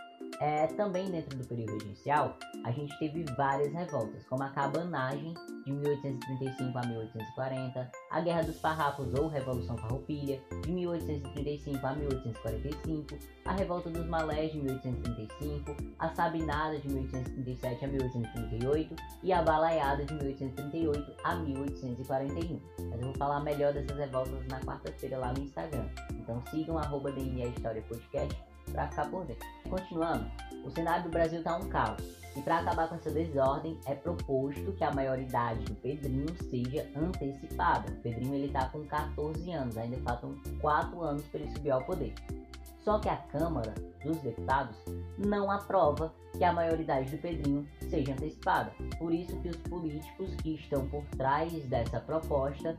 É, 0.41 0.65
também 0.65 1.11
dentro 1.11 1.37
do 1.37 1.45
período 1.45 1.73
regencial, 1.73 2.35
a 2.65 2.71
gente 2.71 2.97
teve 2.97 3.23
várias 3.37 3.71
revoltas, 3.71 4.25
como 4.25 4.41
a 4.41 4.49
cabanagem 4.49 5.35
de 5.63 5.71
1835 5.71 6.77
a 6.79 6.81
1840, 6.81 7.91
a 8.09 8.21
Guerra 8.21 8.41
dos 8.41 8.59
Farrapos 8.59 9.13
ou 9.13 9.27
Revolução 9.27 9.77
Farroupilha 9.77 10.41
de 10.63 10.71
1835 10.71 11.85
a 11.85 11.93
1845, 11.93 13.19
a 13.45 13.51
Revolta 13.51 13.91
dos 13.91 14.07
Malés 14.07 14.51
de 14.51 14.57
1835, 14.57 15.77
a 15.99 16.09
Sabinada 16.09 16.79
de 16.79 16.87
1837 16.87 17.85
a 17.85 17.87
1838 17.87 18.95
e 19.21 19.31
a 19.31 19.43
Balaiada 19.43 20.03
de 20.03 20.13
1838 20.15 21.17
a 21.23 21.35
1841. 21.35 22.59
Mas 22.89 22.99
eu 22.99 23.05
vou 23.05 23.13
falar 23.13 23.41
melhor 23.41 23.73
dessas 23.73 23.95
revoltas 23.95 24.47
na 24.47 24.59
quarta-feira 24.61 25.19
lá 25.19 25.31
no 25.33 25.43
Instagram. 25.43 25.87
Então 26.13 26.41
sigam 26.49 26.79
arroba 26.79 27.11
História 27.11 27.83
Podcast 27.83 28.50
para 28.71 28.87
ficar 28.87 29.09
por 29.09 29.25
dentro. 29.25 29.47
Continuando, 29.69 30.25
o 30.63 30.69
cenário 30.71 31.03
do 31.03 31.09
Brasil 31.09 31.39
está 31.39 31.57
um 31.57 31.67
caos. 31.67 32.21
E 32.35 32.41
para 32.41 32.59
acabar 32.59 32.87
com 32.87 32.95
essa 32.95 33.11
desordem, 33.11 33.77
é 33.85 33.93
proposto 33.93 34.71
que 34.73 34.83
a 34.83 34.91
maioridade 34.91 35.65
do 35.65 35.75
Pedrinho 35.75 36.33
seja 36.49 36.89
antecipada. 36.95 37.91
O 37.91 37.95
Pedrinho 37.97 38.35
ele 38.35 38.47
está 38.47 38.69
com 38.69 38.85
14 38.85 39.51
anos, 39.51 39.77
ainda 39.77 39.97
faltam 39.97 40.35
4 40.61 41.01
anos 41.01 41.23
para 41.27 41.41
ele 41.41 41.51
subir 41.51 41.71
ao 41.71 41.83
poder. 41.83 42.13
Só 42.83 42.99
que 42.99 43.09
a 43.09 43.17
Câmara 43.17 43.75
dos 44.03 44.17
Deputados 44.21 44.75
não 45.17 45.51
aprova 45.51 46.13
que 46.35 46.43
a 46.43 46.53
maioridade 46.53 47.11
do 47.11 47.21
Pedrinho 47.21 47.67
seja 47.89 48.13
antecipada. 48.13 48.71
Por 48.97 49.13
isso 49.13 49.39
que 49.41 49.49
os 49.49 49.57
políticos 49.57 50.33
que 50.35 50.55
estão 50.55 50.87
por 50.87 51.03
trás 51.17 51.51
dessa 51.67 51.99
proposta 51.99 52.77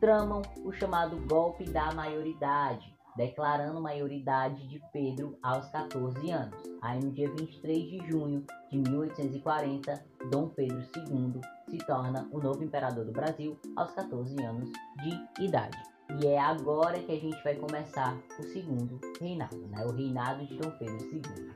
tramam 0.00 0.42
o 0.64 0.72
chamado 0.72 1.16
golpe 1.28 1.64
da 1.64 1.92
maioridade, 1.92 2.92
declarando 3.20 3.82
maioridade 3.82 4.66
de 4.66 4.80
Pedro 4.94 5.36
aos 5.42 5.68
14 5.68 6.30
anos. 6.30 6.58
Aí 6.80 6.98
no 7.04 7.12
dia 7.12 7.28
23 7.28 7.90
de 7.90 7.98
junho 8.08 8.46
de 8.70 8.78
1840, 8.78 10.02
Dom 10.30 10.48
Pedro 10.48 10.82
II 10.96 11.38
se 11.68 11.76
torna 11.84 12.26
o 12.32 12.38
novo 12.38 12.64
imperador 12.64 13.04
do 13.04 13.12
Brasil 13.12 13.58
aos 13.76 13.90
14 13.90 14.42
anos 14.42 14.70
de 15.02 15.44
idade. 15.44 15.76
E 16.18 16.28
é 16.28 16.40
agora 16.40 16.98
que 16.98 17.12
a 17.12 17.20
gente 17.20 17.44
vai 17.44 17.56
começar 17.56 18.16
o 18.38 18.42
segundo 18.42 18.98
reinado, 19.20 19.58
né? 19.68 19.84
o 19.84 19.92
reinado 19.92 20.46
de 20.46 20.56
Dom 20.56 20.70
Pedro 20.78 21.06
II. 21.12 21.50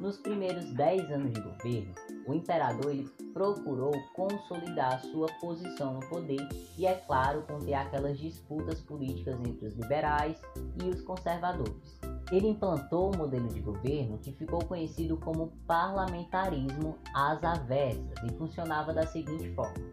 Nos 0.00 0.18
primeiros 0.18 0.64
10 0.74 1.12
anos 1.12 1.32
de 1.32 1.40
governo, 1.40 1.94
o 2.28 2.34
imperador 2.34 2.90
ele 2.90 3.08
procurou 3.32 3.92
consolidar 4.14 5.00
sua 5.00 5.28
posição 5.40 5.94
no 5.94 6.00
poder 6.08 6.46
e, 6.76 6.86
é 6.86 6.94
claro, 6.94 7.42
conter 7.48 7.72
aquelas 7.72 8.18
disputas 8.18 8.80
políticas 8.82 9.40
entre 9.40 9.66
os 9.66 9.74
liberais 9.74 10.38
e 10.84 10.88
os 10.90 11.00
conservadores. 11.00 11.98
Ele 12.30 12.48
implantou 12.48 13.14
um 13.14 13.16
modelo 13.16 13.48
de 13.48 13.60
governo 13.60 14.18
que 14.18 14.32
ficou 14.32 14.62
conhecido 14.66 15.16
como 15.16 15.52
parlamentarismo 15.66 16.98
às 17.14 17.42
avessas 17.42 18.22
e 18.22 18.36
funcionava 18.36 18.92
da 18.92 19.06
seguinte 19.06 19.48
forma. 19.54 19.88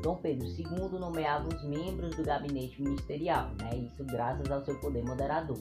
Dom 0.00 0.16
Pedro 0.16 0.46
II 0.46 0.98
nomeava 0.98 1.48
os 1.48 1.64
membros 1.64 2.14
do 2.14 2.22
gabinete 2.22 2.80
ministerial, 2.80 3.50
né? 3.60 3.76
isso 3.76 4.04
graças 4.04 4.50
ao 4.50 4.64
seu 4.64 4.78
poder 4.80 5.04
moderador. 5.04 5.60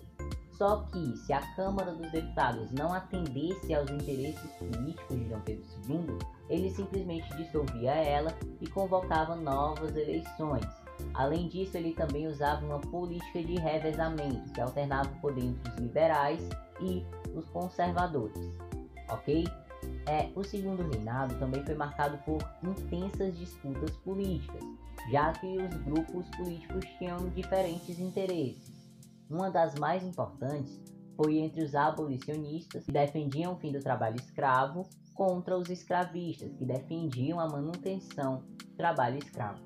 Só 0.58 0.84
que, 0.92 1.18
se 1.18 1.34
a 1.34 1.42
Câmara 1.56 1.94
dos 1.94 2.12
Deputados 2.12 2.72
não 2.72 2.94
atendesse 2.94 3.74
aos 3.74 3.90
interesses 3.90 4.52
políticos 4.54 5.18
de 5.18 5.26
Dom 5.26 5.40
Pedro 5.42 5.66
II, 5.88 6.20
ele 6.50 6.70
simplesmente 6.70 7.36
dissolvia 7.36 7.92
ela 7.92 8.32
e 8.60 8.68
convocava 8.68 9.36
novas 9.36 9.96
eleições. 9.96 10.66
Além 11.14 11.48
disso, 11.48 11.78
ele 11.78 11.94
também 11.94 12.28
usava 12.28 12.66
uma 12.66 12.80
política 12.80 13.44
de 13.44 13.56
revezamento, 13.56 14.52
que 14.52 14.62
alternava 14.62 15.10
o 15.10 15.22
poder 15.22 15.46
entre 15.46 15.72
os 15.72 15.78
liberais 15.78 16.50
e 16.80 17.04
os 17.36 17.46
conservadores. 17.50 18.38
Ok? 19.10 19.46
É, 20.08 20.30
o 20.36 20.44
segundo 20.44 20.88
reinado 20.90 21.34
também 21.36 21.64
foi 21.66 21.74
marcado 21.74 22.18
por 22.20 22.38
intensas 22.64 23.38
disputas 23.38 23.92
políticas, 23.98 24.64
já 25.12 25.32
que 25.34 25.58
os 25.58 25.76
grupos 25.84 26.28
políticos 26.38 26.86
tinham 27.00 27.18
diferentes 27.30 28.00
interesses. 28.00 28.71
Uma 29.32 29.50
das 29.50 29.76
mais 29.76 30.04
importantes 30.04 30.78
foi 31.16 31.38
entre 31.38 31.64
os 31.64 31.74
abolicionistas, 31.74 32.84
que 32.84 32.92
defendiam 32.92 33.54
o 33.54 33.56
fim 33.56 33.72
do 33.72 33.80
trabalho 33.80 34.18
escravo, 34.18 34.86
contra 35.16 35.58
os 35.58 35.70
escravistas, 35.70 36.52
que 36.58 36.66
defendiam 36.66 37.40
a 37.40 37.48
manutenção 37.48 38.44
do 38.58 38.76
trabalho 38.76 39.18
escravo. 39.18 39.62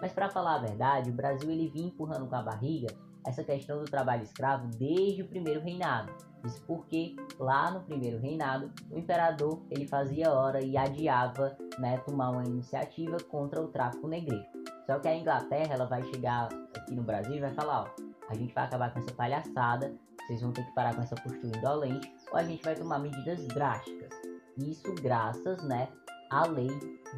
Mas 0.00 0.12
para 0.12 0.30
falar 0.30 0.54
a 0.56 0.58
verdade, 0.60 1.10
o 1.10 1.14
Brasil 1.14 1.50
ele 1.50 1.68
vinha 1.68 1.88
empurrando 1.88 2.28
com 2.28 2.36
a 2.36 2.42
barriga 2.42 2.94
essa 3.26 3.42
questão 3.42 3.80
do 3.80 3.86
trabalho 3.86 4.22
escravo 4.22 4.68
desde 4.78 5.22
o 5.22 5.28
primeiro 5.28 5.60
reinado. 5.60 6.12
Isso 6.44 6.62
porque 6.64 7.16
lá 7.40 7.72
no 7.72 7.80
primeiro 7.80 8.20
reinado, 8.20 8.70
o 8.88 8.96
imperador 8.96 9.60
ele 9.68 9.88
fazia 9.88 10.32
hora 10.32 10.62
e 10.62 10.76
adiava 10.76 11.56
né, 11.80 11.98
tomar 12.06 12.30
uma 12.30 12.44
iniciativa 12.44 13.16
contra 13.28 13.60
o 13.60 13.66
tráfico 13.66 14.06
negreiro. 14.06 14.46
Só 14.86 15.00
que 15.00 15.08
a 15.08 15.16
Inglaterra 15.16 15.74
ela 15.74 15.86
vai 15.86 16.04
chegar 16.04 16.48
aqui 16.76 16.94
no 16.94 17.02
Brasil 17.02 17.34
e 17.34 17.40
vai 17.40 17.52
falar, 17.52 17.82
ó, 17.82 18.07
a 18.28 18.34
gente 18.34 18.54
vai 18.54 18.64
acabar 18.64 18.92
com 18.92 19.00
essa 19.00 19.12
palhaçada, 19.12 19.94
vocês 20.26 20.42
vão 20.42 20.52
ter 20.52 20.64
que 20.64 20.74
parar 20.74 20.94
com 20.94 21.02
essa 21.02 21.14
postura 21.16 21.56
indolente, 21.56 22.12
ou 22.30 22.38
a 22.38 22.42
gente 22.42 22.62
vai 22.62 22.74
tomar 22.74 22.98
medidas 22.98 23.46
drásticas. 23.48 24.12
Isso 24.58 24.94
graças, 24.96 25.62
né, 25.62 25.88
à 26.30 26.46
lei 26.46 26.68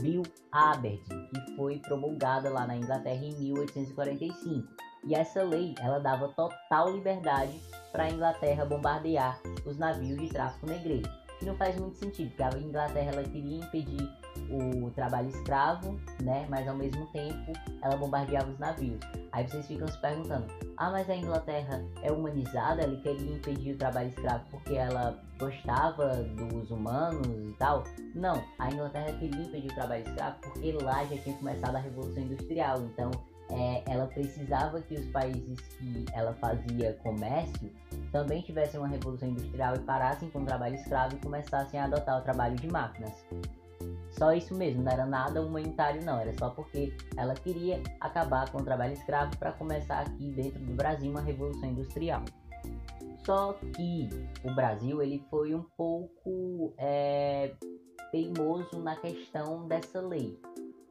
Bill 0.01 0.23
Aberdeen, 0.53 1.29
que 1.29 1.57
foi 1.57 1.79
promulgada 1.79 2.51
lá 2.51 2.67
na 2.67 2.77
Inglaterra 2.77 3.25
em 3.25 3.35
1845. 3.37 4.69
E 5.05 5.15
essa 5.15 5.43
lei, 5.43 5.75
ela 5.81 5.99
dava 5.99 6.29
total 6.29 6.93
liberdade 6.93 7.61
para 7.91 8.05
a 8.05 8.11
Inglaterra 8.11 8.65
bombardear 8.65 9.41
os 9.65 9.79
navios 9.79 10.21
de 10.21 10.29
tráfico 10.29 10.67
negreiro. 10.67 11.11
Que 11.39 11.47
não 11.47 11.57
faz 11.57 11.77
muito 11.77 11.97
sentido, 11.97 12.29
porque 12.29 12.43
a 12.43 12.59
Inglaterra 12.59 13.13
ela 13.13 13.23
queria 13.23 13.59
impedir 13.59 14.09
o 14.51 14.91
trabalho 14.91 15.29
escravo, 15.29 15.99
né? 16.23 16.47
Mas 16.49 16.67
ao 16.67 16.77
mesmo 16.77 17.07
tempo 17.07 17.53
ela 17.83 17.97
bombardeava 17.97 18.51
os 18.51 18.59
navios. 18.59 19.01
Aí 19.33 19.49
vocês 19.49 19.67
ficam 19.67 19.89
se 19.89 19.99
perguntando: 20.01 20.47
ah, 20.77 20.91
mas 20.91 21.09
a 21.09 21.17
Inglaterra 21.17 21.85
é 22.03 22.11
humanizada? 22.11 22.83
Ela 22.83 22.97
queria 22.97 23.37
impedir 23.37 23.75
o 23.75 23.79
trabalho 23.79 24.09
escravo 24.09 24.45
porque 24.51 24.75
ela 24.75 25.19
gostava 25.39 26.15
dos 26.23 26.71
humanos 26.71 27.27
e 27.27 27.55
tal? 27.59 27.85
Não, 28.15 28.43
a 28.59 28.71
Inglaterra 28.71 29.13
queria 29.19 29.43
impedir 29.43 29.71
o 29.71 29.75
trabalho 29.75 30.07
escravo 30.07 30.37
porque 30.41 30.73
lá 30.73 31.05
já 31.05 31.17
tinha 31.19 31.37
começado 31.37 31.77
a 31.77 31.81
Revolução 31.81 32.23
Industrial. 32.23 32.81
Então 32.81 33.11
é, 33.53 33.83
ela 33.87 34.07
precisava 34.07 34.81
que 34.81 34.95
os 34.95 35.07
países 35.07 35.59
que 35.77 36.05
ela 36.13 36.33
fazia 36.35 36.93
comércio 37.03 37.71
também 38.13 38.43
tivessem 38.43 38.79
uma 38.79 38.89
revolução 38.89 39.29
industrial 39.29 39.75
e 39.75 39.81
parassem 39.81 40.31
com 40.31 40.41
o 40.41 40.45
trabalho 40.45 40.77
escravo 40.77 41.17
e 41.17 41.19
começassem 41.19 41.79
a 41.81 41.85
adotar 41.85 42.21
o 42.21 42.23
trabalho 42.23 42.57
de 42.57 42.69
máquinas. 42.69 43.13
Só 44.21 44.35
isso 44.35 44.55
mesmo, 44.55 44.83
não 44.83 44.93
era 44.93 45.07
nada 45.07 45.41
humanitário 45.41 46.05
não, 46.05 46.21
era 46.21 46.31
só 46.35 46.51
porque 46.51 46.95
ela 47.17 47.33
queria 47.33 47.83
acabar 47.99 48.51
com 48.53 48.59
o 48.59 48.63
trabalho 48.63 48.93
escravo 48.93 49.35
para 49.39 49.51
começar 49.53 50.01
aqui 50.01 50.31
dentro 50.33 50.61
do 50.61 50.75
Brasil 50.75 51.11
uma 51.11 51.23
revolução 51.23 51.71
industrial. 51.71 52.23
Só 53.25 53.55
que 53.55 54.11
o 54.45 54.55
Brasil 54.55 55.01
ele 55.01 55.25
foi 55.31 55.55
um 55.55 55.63
pouco 55.75 56.75
é, 56.77 57.55
teimoso 58.13 58.79
na 58.83 58.95
questão 58.95 59.67
dessa 59.67 60.03
lei. 60.03 60.39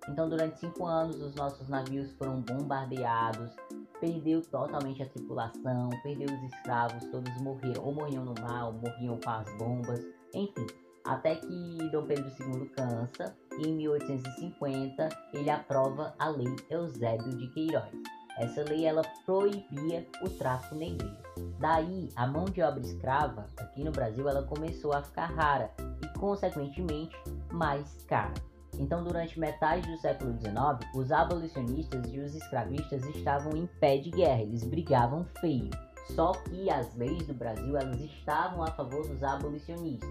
Então, 0.10 0.28
durante 0.28 0.60
cinco 0.60 0.88
anos, 0.88 1.22
os 1.22 1.36
nossos 1.36 1.70
navios 1.70 2.12
foram 2.14 2.42
bombardeados, 2.42 3.56
perdeu 4.02 4.42
totalmente 4.42 5.04
a 5.04 5.06
tripulação, 5.08 5.90
perdeu 6.02 6.36
os 6.36 6.52
escravos, 6.52 7.04
todos 7.12 7.40
morreram, 7.44 7.86
ou 7.86 7.94
morriam 7.94 8.26
no 8.26 8.34
mar, 8.42 8.66
ou 8.66 8.74
morriam 8.74 9.20
com 9.24 9.30
as 9.30 9.56
bombas, 9.56 10.04
enfim. 10.34 10.66
Até 11.06 11.36
que 11.36 11.90
Dom 11.92 12.06
Pedro 12.06 12.32
II 12.40 12.70
cansa 12.70 13.36
e 13.58 13.68
em 13.68 13.74
1850 13.74 15.10
ele 15.34 15.50
aprova 15.50 16.14
a 16.20 16.30
Lei 16.30 16.56
Eusébio 16.70 17.38
de 17.38 17.48
Queiroz. 17.48 17.90
Essa 18.38 18.64
lei 18.64 18.86
ela 18.86 19.02
proibia 19.26 20.08
o 20.22 20.30
tráfico 20.30 20.76
negreiro. 20.76 21.18
Daí, 21.60 22.10
a 22.16 22.26
mão 22.26 22.46
de 22.46 22.62
obra 22.62 22.80
escrava 22.80 23.48
aqui 23.58 23.84
no 23.84 23.92
Brasil 23.92 24.30
ela 24.30 24.44
começou 24.44 24.94
a 24.94 25.04
ficar 25.04 25.26
rara 25.26 25.70
e, 26.02 26.20
consequentemente, 26.20 27.16
mais 27.52 28.02
cara. 28.08 28.34
Então, 28.80 29.04
durante 29.04 29.38
metade 29.38 29.92
do 29.92 29.98
século 29.98 30.32
XIX, 30.40 30.96
os 30.96 31.12
abolicionistas 31.12 32.14
e 32.14 32.20
os 32.20 32.34
escravistas 32.34 33.04
estavam 33.08 33.58
em 33.58 33.68
pé 33.82 33.98
de 33.98 34.10
guerra, 34.10 34.42
eles 34.42 34.64
brigavam 34.64 35.26
feio. 35.42 35.70
Só 36.16 36.32
que 36.32 36.70
as 36.70 36.96
leis 36.96 37.28
do 37.28 37.34
Brasil 37.34 37.78
elas 37.78 38.00
estavam 38.00 38.64
a 38.64 38.72
favor 38.72 39.06
dos 39.06 39.22
abolicionistas. 39.22 40.10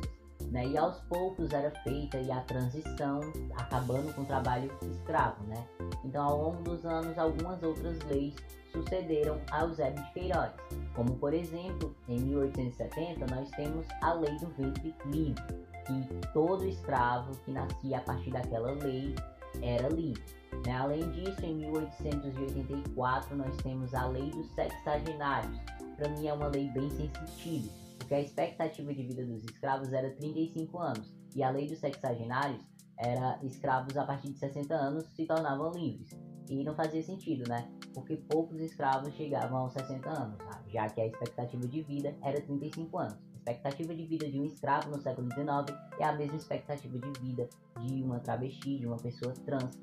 Né? 0.50 0.66
E 0.66 0.78
aos 0.78 1.00
poucos 1.02 1.52
era 1.52 1.70
feita 1.82 2.18
a 2.32 2.40
transição, 2.42 3.20
acabando 3.56 4.12
com 4.14 4.22
o 4.22 4.24
trabalho 4.24 4.70
escravo. 4.82 5.44
Né? 5.44 5.66
Então, 6.04 6.24
ao 6.24 6.42
longo 6.42 6.62
dos 6.62 6.84
anos, 6.84 7.18
algumas 7.18 7.62
outras 7.62 7.98
leis 8.04 8.34
sucederam 8.72 9.40
a 9.50 9.62
Eusébio 9.62 10.02
de 10.04 10.12
Queiroz, 10.12 10.52
como 10.94 11.16
por 11.16 11.32
exemplo, 11.32 11.94
em 12.08 12.20
1870 12.20 13.26
nós 13.34 13.48
temos 13.50 13.86
a 14.02 14.12
Lei 14.12 14.36
do 14.38 14.48
Ventre 14.48 14.94
Livre, 15.06 15.42
que 15.86 16.32
todo 16.32 16.66
escravo 16.66 17.34
que 17.44 17.50
nascia 17.50 17.98
a 17.98 18.00
partir 18.02 18.30
daquela 18.30 18.72
lei 18.72 19.14
era 19.62 19.88
livre. 19.88 20.22
Né? 20.66 20.72
Além 20.72 21.10
disso, 21.10 21.44
em 21.44 21.54
1884 21.56 23.36
nós 23.36 23.56
temos 23.58 23.94
a 23.94 24.06
Lei 24.06 24.30
dos 24.30 24.46
Sexagenários. 24.54 25.58
Para 25.96 26.08
mim 26.10 26.26
é 26.26 26.32
uma 26.32 26.48
lei 26.48 26.68
bem 26.70 26.88
sem 26.90 27.10
sentido, 27.12 27.70
porque 28.08 28.14
a 28.14 28.20
expectativa 28.22 28.94
de 28.94 29.02
vida 29.02 29.22
dos 29.22 29.44
escravos 29.44 29.92
era 29.92 30.10
35 30.12 30.78
anos 30.78 31.14
e 31.36 31.42
a 31.42 31.50
Lei 31.50 31.66
dos 31.66 31.78
Sexagenários 31.78 32.64
era 32.96 33.38
escravos 33.42 33.98
a 33.98 34.04
partir 34.06 34.32
de 34.32 34.38
60 34.38 34.74
anos 34.74 35.04
se 35.14 35.26
tornavam 35.26 35.70
livres. 35.72 36.18
E 36.48 36.64
não 36.64 36.74
fazia 36.74 37.02
sentido, 37.02 37.46
né? 37.46 37.70
Porque 37.92 38.16
poucos 38.16 38.58
escravos 38.60 39.12
chegavam 39.12 39.58
aos 39.58 39.74
60 39.74 40.08
anos, 40.08 40.38
sabe? 40.38 40.72
já 40.72 40.88
que 40.88 41.02
a 41.02 41.06
expectativa 41.06 41.68
de 41.68 41.82
vida 41.82 42.16
era 42.22 42.40
35 42.40 42.98
anos 42.98 43.28
expectativa 43.48 43.94
de 43.94 44.04
vida 44.04 44.28
de 44.28 44.38
um 44.38 44.44
escravo 44.44 44.90
no 44.90 45.00
século 45.00 45.26
XIX 45.32 45.78
é 45.98 46.04
a 46.04 46.12
mesma 46.12 46.36
expectativa 46.36 46.98
de 46.98 47.20
vida 47.20 47.48
de 47.80 48.02
uma 48.02 48.20
travesti, 48.20 48.78
de 48.78 48.86
uma 48.86 48.96
pessoa 48.96 49.32
trans, 49.46 49.78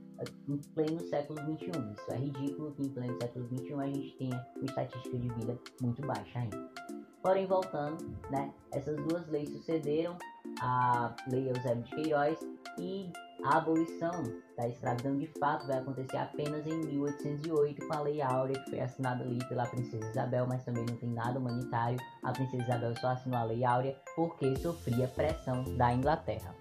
em 0.47 0.57
pleno 0.73 0.99
século 1.01 1.39
XXI. 1.39 1.71
Isso 1.93 2.11
é 2.11 2.17
ridículo 2.17 2.73
que 2.73 2.83
em 2.83 2.89
pleno 2.89 3.17
século 3.19 3.47
XXI 3.47 3.73
a 3.73 3.87
gente 3.87 4.17
tenha 4.17 4.47
uma 4.55 4.65
estatística 4.65 5.17
de 5.17 5.33
vida 5.33 5.59
muito 5.81 6.01
baixa 6.05 6.39
ainda. 6.39 6.94
Porém, 7.25 7.47
voltando, 7.47 8.15
né, 8.29 8.53
essas 8.71 8.95
duas 9.07 9.27
leis 9.29 9.49
sucederam 9.49 10.15
a 10.61 11.11
Lei 11.27 11.49
Eusébio 11.49 11.81
de 11.81 11.95
Queiroz 11.95 12.37
e 12.77 13.11
a 13.43 13.57
abolição 13.57 14.11
da 14.55 14.67
escravidão 14.67 15.17
de 15.17 15.25
fato 15.39 15.65
vai 15.65 15.79
acontecer 15.79 16.17
apenas 16.17 16.67
em 16.67 16.77
1808 16.85 17.87
com 17.87 17.93
a 17.95 18.01
Lei 18.01 18.21
Áurea, 18.21 18.61
que 18.61 18.69
foi 18.69 18.79
assinada 18.79 19.23
ali 19.23 19.43
pela 19.49 19.65
Princesa 19.65 20.07
Isabel, 20.07 20.45
mas 20.47 20.63
também 20.65 20.85
não 20.87 20.97
tem 20.97 21.09
nada 21.09 21.39
humanitário. 21.39 21.97
A 22.21 22.31
Princesa 22.31 22.61
Isabel 22.61 22.95
só 22.97 23.07
assinou 23.07 23.39
a 23.39 23.43
Lei 23.45 23.65
Áurea 23.65 23.99
porque 24.15 24.55
sofria 24.57 25.07
pressão 25.07 25.63
da 25.77 25.91
Inglaterra. 25.91 26.53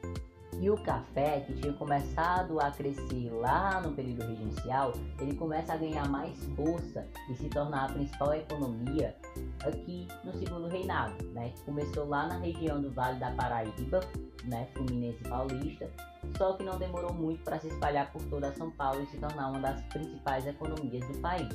E 0.60 0.70
o 0.70 0.76
café, 0.76 1.40
que 1.40 1.52
tinha 1.54 1.72
começado 1.74 2.58
a 2.60 2.70
crescer 2.70 3.30
lá 3.30 3.80
no 3.80 3.92
período 3.92 4.22
regencial, 4.26 4.92
ele 5.20 5.34
começa 5.34 5.74
a 5.74 5.76
ganhar 5.76 6.08
mais 6.08 6.42
força 6.56 7.06
e 7.28 7.34
se 7.34 7.48
tornar 7.48 7.90
a 7.90 7.92
principal 7.92 8.32
economia 8.34 9.14
aqui 9.64 10.08
no 10.24 10.32
segundo 10.32 10.68
reinado, 10.68 11.22
né? 11.32 11.52
Começou 11.64 12.06
lá 12.06 12.26
na 12.26 12.38
região 12.38 12.80
do 12.80 12.90
Vale 12.90 13.18
da 13.18 13.32
Paraíba, 13.32 14.00
né, 14.44 14.68
Fluminense 14.74 15.22
Paulista, 15.24 15.90
só 16.36 16.54
que 16.54 16.62
não 16.62 16.78
demorou 16.78 17.12
muito 17.12 17.42
para 17.42 17.58
se 17.58 17.68
espalhar 17.68 18.10
por 18.12 18.22
toda 18.26 18.52
São 18.54 18.70
Paulo 18.70 19.02
e 19.02 19.06
se 19.06 19.18
tornar 19.18 19.50
uma 19.50 19.60
das 19.60 19.82
principais 19.84 20.46
economias 20.46 21.06
do 21.08 21.18
país. 21.18 21.48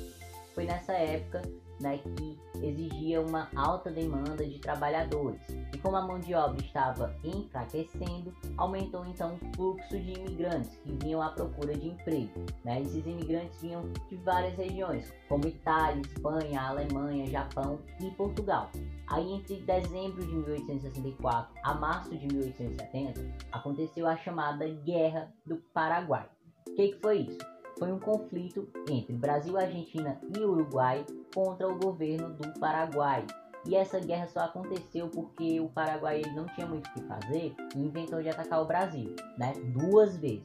Foi 0.54 0.64
nessa 0.64 0.92
época 0.92 1.42
né, 1.80 1.98
que 1.98 2.38
exigia 2.62 3.20
uma 3.20 3.48
alta 3.56 3.90
demanda 3.90 4.46
de 4.46 4.58
trabalhadores. 4.58 5.40
E 5.72 5.78
como 5.78 5.96
a 5.96 6.02
mão 6.02 6.18
de 6.18 6.34
obra 6.34 6.62
estava 6.62 7.16
enfraquecendo, 7.24 8.34
aumentou 8.56 9.04
então 9.06 9.34
o 9.34 9.56
fluxo 9.56 9.98
de 9.98 10.12
imigrantes 10.12 10.76
que 10.78 10.92
vinham 11.02 11.22
à 11.22 11.30
procura 11.30 11.74
de 11.74 11.88
emprego. 11.88 12.44
Né? 12.64 12.82
Esses 12.82 13.06
imigrantes 13.06 13.60
vinham 13.60 13.90
de 14.08 14.16
várias 14.16 14.56
regiões, 14.56 15.12
como 15.28 15.46
Itália, 15.46 16.02
Espanha, 16.02 16.60
Alemanha, 16.60 17.26
Japão 17.26 17.80
e 18.00 18.10
Portugal. 18.12 18.70
Aí 19.08 19.32
entre 19.32 19.56
dezembro 19.62 20.24
de 20.24 20.34
1864 20.34 21.52
a 21.64 21.74
março 21.74 22.16
de 22.16 22.26
1870 22.26 23.20
aconteceu 23.50 24.06
a 24.06 24.16
chamada 24.16 24.68
Guerra 24.68 25.32
do 25.44 25.56
Paraguai. 25.74 26.28
O 26.68 26.74
que, 26.74 26.92
que 26.92 27.00
foi 27.00 27.22
isso? 27.22 27.59
Foi 27.80 27.90
um 27.90 27.98
conflito 27.98 28.68
entre 28.90 29.14
Brasil, 29.14 29.56
Argentina 29.56 30.20
e 30.36 30.40
Uruguai 30.40 31.04
contra 31.34 31.66
o 31.66 31.78
governo 31.78 32.28
do 32.34 32.60
Paraguai. 32.60 33.26
E 33.66 33.74
essa 33.74 33.98
guerra 33.98 34.26
só 34.26 34.40
aconteceu 34.40 35.08
porque 35.08 35.58
o 35.60 35.68
Paraguai 35.70 36.20
ele 36.20 36.34
não 36.34 36.44
tinha 36.44 36.66
muito 36.66 36.86
o 36.88 36.92
que 36.92 37.00
fazer 37.04 37.54
e 37.74 37.78
inventou 37.78 38.22
de 38.22 38.28
atacar 38.28 38.60
o 38.60 38.66
Brasil, 38.66 39.16
né? 39.38 39.54
Duas 39.72 40.14
vezes. 40.18 40.44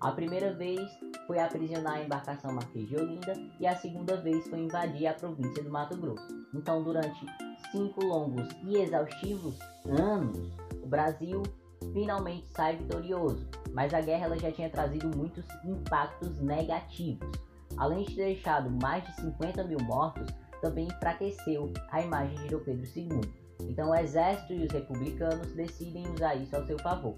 A 0.00 0.10
primeira 0.10 0.52
vez 0.52 0.80
foi 1.28 1.38
aprisionar 1.38 1.94
a 1.94 2.02
embarcação 2.02 2.52
Marquês 2.52 2.88
de 2.88 2.96
Olinda 2.96 3.34
e 3.60 3.66
a 3.66 3.76
segunda 3.76 4.16
vez 4.16 4.44
foi 4.48 4.58
invadir 4.58 5.06
a 5.06 5.14
província 5.14 5.62
do 5.62 5.70
Mato 5.70 5.96
Grosso. 5.96 6.26
Então, 6.52 6.82
durante 6.82 7.24
cinco 7.70 8.04
longos 8.04 8.48
e 8.64 8.78
exaustivos 8.78 9.56
anos, 9.86 10.50
o 10.82 10.86
Brasil 10.88 11.44
finalmente 11.92 12.48
sai 12.50 12.76
vitorioso, 12.76 13.46
mas 13.72 13.92
a 13.94 14.00
guerra 14.00 14.26
ela 14.26 14.38
já 14.38 14.50
tinha 14.50 14.70
trazido 14.70 15.16
muitos 15.16 15.44
impactos 15.64 16.40
negativos. 16.40 17.30
Além 17.76 18.04
de 18.04 18.14
ter 18.14 18.24
deixado 18.26 18.70
mais 18.82 19.04
de 19.04 19.14
50 19.16 19.64
mil 19.64 19.78
mortos, 19.80 20.26
também 20.60 20.86
enfraqueceu 20.86 21.72
a 21.90 22.00
imagem 22.00 22.36
de 22.38 22.48
Dom 22.48 22.60
Pedro 22.60 22.86
II. 22.94 23.20
Então 23.60 23.90
o 23.90 23.94
exército 23.94 24.52
e 24.52 24.66
os 24.66 24.72
republicanos 24.72 25.52
decidem 25.52 26.06
usar 26.08 26.34
isso 26.36 26.54
ao 26.54 26.64
seu 26.66 26.78
favor. 26.78 27.16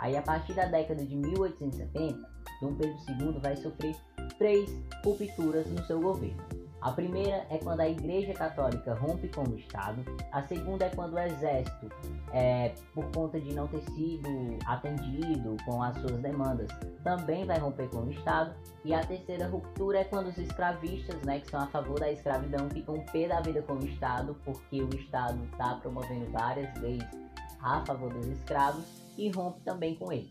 Aí 0.00 0.16
a 0.16 0.22
partir 0.22 0.54
da 0.54 0.66
década 0.66 1.04
de 1.04 1.16
1870, 1.16 2.28
Dom 2.60 2.74
Pedro 2.74 2.96
II 3.08 3.40
vai 3.40 3.56
sofrer 3.56 3.96
três 4.38 4.70
rupturas 5.04 5.66
no 5.66 5.82
seu 5.84 6.00
governo. 6.00 6.65
A 6.86 6.92
primeira 6.92 7.44
é 7.50 7.58
quando 7.58 7.80
a 7.80 7.88
Igreja 7.88 8.32
Católica 8.32 8.94
rompe 8.94 9.26
com 9.26 9.42
o 9.42 9.58
Estado. 9.58 10.04
A 10.30 10.40
segunda 10.46 10.84
é 10.84 10.88
quando 10.88 11.14
o 11.14 11.18
Exército, 11.18 11.88
é, 12.32 12.74
por 12.94 13.10
conta 13.10 13.40
de 13.40 13.52
não 13.52 13.66
ter 13.66 13.82
sido 13.90 14.56
atendido 14.64 15.56
com 15.64 15.82
as 15.82 15.96
suas 15.96 16.16
demandas, 16.22 16.68
também 17.02 17.44
vai 17.44 17.58
romper 17.58 17.88
com 17.88 18.02
o 18.02 18.10
Estado. 18.12 18.54
E 18.84 18.94
a 18.94 19.04
terceira 19.04 19.48
ruptura 19.48 19.98
é 19.98 20.04
quando 20.04 20.28
os 20.28 20.38
escravistas, 20.38 21.20
né, 21.22 21.40
que 21.40 21.50
são 21.50 21.60
a 21.60 21.66
favor 21.66 21.98
da 21.98 22.08
escravidão, 22.08 22.70
ficam 22.70 23.04
pé 23.06 23.26
da 23.26 23.40
vida 23.40 23.62
com 23.62 23.72
o 23.72 23.84
Estado, 23.84 24.36
porque 24.44 24.80
o 24.80 24.88
Estado 24.94 25.44
está 25.46 25.74
promovendo 25.74 26.30
várias 26.30 26.72
leis 26.80 27.02
a 27.60 27.84
favor 27.84 28.14
dos 28.14 28.28
escravos 28.28 28.84
e 29.18 29.28
rompe 29.28 29.60
também 29.62 29.96
com 29.96 30.12
ele. 30.12 30.30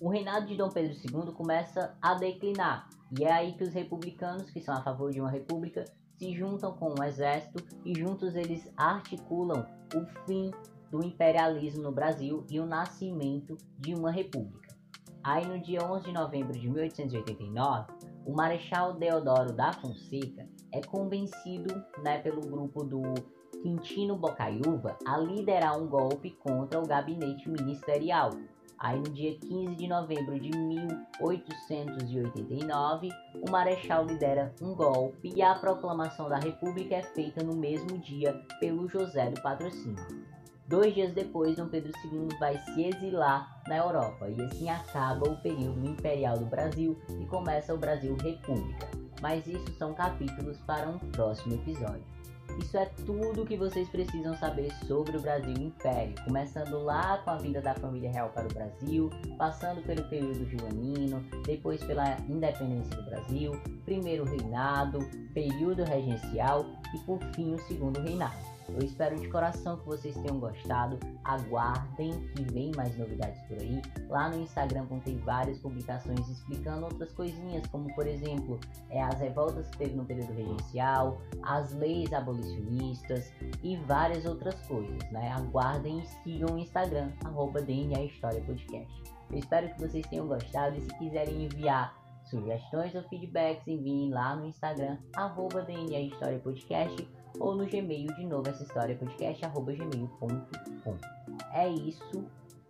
O 0.00 0.10
reinado 0.10 0.46
de 0.46 0.56
Dom 0.56 0.68
Pedro 0.68 0.94
II 0.94 1.32
começa 1.32 1.96
a 2.02 2.12
declinar 2.14 2.88
e 3.18 3.24
é 3.24 3.32
aí 3.32 3.52
que 3.54 3.64
os 3.64 3.72
republicanos, 3.72 4.50
que 4.50 4.60
são 4.60 4.74
a 4.74 4.82
favor 4.82 5.10
de 5.10 5.20
uma 5.20 5.30
república, 5.30 5.84
se 6.18 6.34
juntam 6.34 6.72
com 6.72 6.94
o 6.98 7.02
exército 7.02 7.64
e 7.84 7.94
juntos 7.98 8.34
eles 8.34 8.70
articulam 8.76 9.64
o 9.94 10.04
fim 10.26 10.50
do 10.90 11.02
imperialismo 11.04 11.82
no 11.82 11.92
Brasil 11.92 12.44
e 12.50 12.60
o 12.60 12.66
nascimento 12.66 13.56
de 13.78 13.94
uma 13.94 14.10
república. 14.10 14.76
Aí 15.24 15.46
no 15.46 15.58
dia 15.58 15.80
11 15.82 16.04
de 16.04 16.12
novembro 16.12 16.52
de 16.52 16.68
1889, 16.68 17.92
o 18.26 18.32
Marechal 18.32 18.94
Deodoro 18.94 19.52
da 19.52 19.72
Fonseca 19.72 20.46
é 20.72 20.80
convencido 20.82 21.74
né, 22.02 22.18
pelo 22.18 22.42
grupo 22.42 22.84
do 22.84 23.02
Quintino 23.62 24.16
Bocaiúva 24.16 24.98
a 25.06 25.16
liderar 25.16 25.80
um 25.80 25.88
golpe 25.88 26.30
contra 26.32 26.78
o 26.78 26.86
gabinete 26.86 27.48
ministerial. 27.48 28.30
Aí 28.78 28.98
no 28.98 29.08
dia 29.08 29.38
15 29.38 29.74
de 29.74 29.88
novembro 29.88 30.38
de 30.38 30.50
1889, 30.50 33.08
o 33.46 33.50
Marechal 33.50 34.04
lidera 34.04 34.54
um 34.60 34.74
golpe 34.74 35.32
e 35.34 35.40
a 35.40 35.54
proclamação 35.54 36.28
da 36.28 36.38
República 36.38 36.96
é 36.96 37.02
feita 37.02 37.42
no 37.42 37.54
mesmo 37.54 37.96
dia 37.98 38.34
pelo 38.60 38.86
José 38.86 39.30
do 39.30 39.40
Patrocínio. 39.40 40.04
Dois 40.68 40.94
dias 40.94 41.12
depois, 41.12 41.56
Dom 41.56 41.68
Pedro 41.68 41.92
II 42.04 42.28
vai 42.38 42.58
se 42.58 42.84
exilar 42.84 43.62
na 43.68 43.76
Europa 43.76 44.28
e 44.28 44.42
assim 44.42 44.68
acaba 44.68 45.30
o 45.30 45.40
período 45.40 45.88
imperial 45.88 46.36
do 46.36 46.44
Brasil 46.44 46.98
e 47.20 47.26
começa 47.26 47.72
o 47.72 47.78
Brasil 47.78 48.16
República. 48.16 48.88
Mas 49.22 49.46
isso 49.46 49.72
são 49.78 49.94
capítulos 49.94 50.58
para 50.66 50.88
um 50.88 50.98
próximo 50.98 51.54
episódio. 51.54 52.15
Isso 52.58 52.76
é 52.78 52.86
tudo 53.04 53.42
o 53.42 53.46
que 53.46 53.56
vocês 53.56 53.88
precisam 53.88 54.34
saber 54.36 54.72
sobre 54.86 55.16
o 55.16 55.20
Brasil 55.20 55.54
Império, 55.54 56.14
começando 56.24 56.82
lá 56.82 57.18
com 57.18 57.30
a 57.30 57.36
vinda 57.36 57.60
da 57.60 57.74
família 57.74 58.10
real 58.10 58.30
para 58.30 58.46
o 58.46 58.52
Brasil, 58.52 59.10
passando 59.36 59.82
pelo 59.82 60.02
período 60.08 60.44
joanino, 60.46 61.22
depois 61.44 61.82
pela 61.84 62.16
independência 62.28 62.96
do 62.96 63.04
Brasil, 63.04 63.52
primeiro 63.84 64.24
reinado, 64.24 65.00
período 65.34 65.84
regencial 65.84 66.64
e 66.94 66.98
por 67.00 67.20
fim 67.34 67.54
o 67.54 67.58
segundo 67.58 68.00
reinado. 68.00 68.55
Eu 68.68 68.84
espero 68.84 69.16
de 69.16 69.28
coração 69.28 69.78
que 69.78 69.86
vocês 69.86 70.14
tenham 70.16 70.38
gostado. 70.38 70.98
Aguardem 71.24 72.12
que 72.34 72.42
vem 72.42 72.72
mais 72.76 72.96
novidades 72.96 73.40
por 73.42 73.58
aí. 73.58 73.80
Lá 74.08 74.28
no 74.28 74.40
Instagram 74.40 74.86
ter 75.04 75.16
várias 75.18 75.58
publicações 75.58 76.28
explicando 76.28 76.84
outras 76.84 77.12
coisinhas, 77.12 77.66
como 77.68 77.92
por 77.94 78.06
exemplo, 78.06 78.58
é, 78.90 79.02
as 79.02 79.20
revoltas 79.20 79.68
que 79.70 79.78
teve 79.78 79.94
no 79.94 80.04
período 80.04 80.32
regencial, 80.32 81.20
as 81.42 81.72
leis 81.74 82.12
abolicionistas 82.12 83.32
e 83.62 83.76
várias 83.76 84.24
outras 84.24 84.54
coisas, 84.66 84.98
né? 85.10 85.32
Aguardem 85.32 86.00
e 86.00 86.06
sigam 86.06 86.56
o 86.56 86.58
Instagram, 86.58 87.10
arroba 87.24 87.62
DNA 87.62 88.04
História 88.04 88.40
Podcast. 88.42 89.02
Eu 89.30 89.38
espero 89.38 89.68
que 89.74 89.80
vocês 89.80 90.06
tenham 90.06 90.26
gostado 90.26 90.76
e 90.76 90.80
se 90.80 90.98
quiserem 90.98 91.44
enviar 91.44 91.94
sugestões 92.24 92.94
ou 92.94 93.02
feedbacks, 93.04 93.66
enviem 93.66 94.10
lá 94.10 94.34
no 94.34 94.46
Instagram, 94.46 94.98
arroba 95.14 95.62
DNA 95.62 96.00
História 96.00 96.38
Podcast 96.38 97.08
ou 97.38 97.54
no 97.54 97.66
Gmail 97.66 98.14
de 98.14 98.26
novo 98.26 98.48
essa 98.48 98.62
história 98.62 98.96
podcast 98.96 99.44
arroba 99.44 99.72
gmail.com. 99.72 100.96
É 101.52 101.68
isso. 101.68 102.24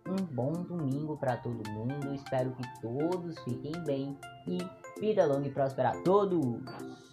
Um 0.07 0.25
bom 0.33 0.51
domingo 0.51 1.17
para 1.17 1.37
todo 1.37 1.69
mundo. 1.69 2.13
Espero 2.13 2.51
que 2.51 2.81
todos 2.81 3.37
fiquem 3.39 3.73
bem 3.83 4.17
e 4.47 4.57
vida 4.99 5.25
longa 5.25 5.47
e 5.47 5.51
próspera 5.51 5.89
a 5.89 6.01
todos. 6.03 7.06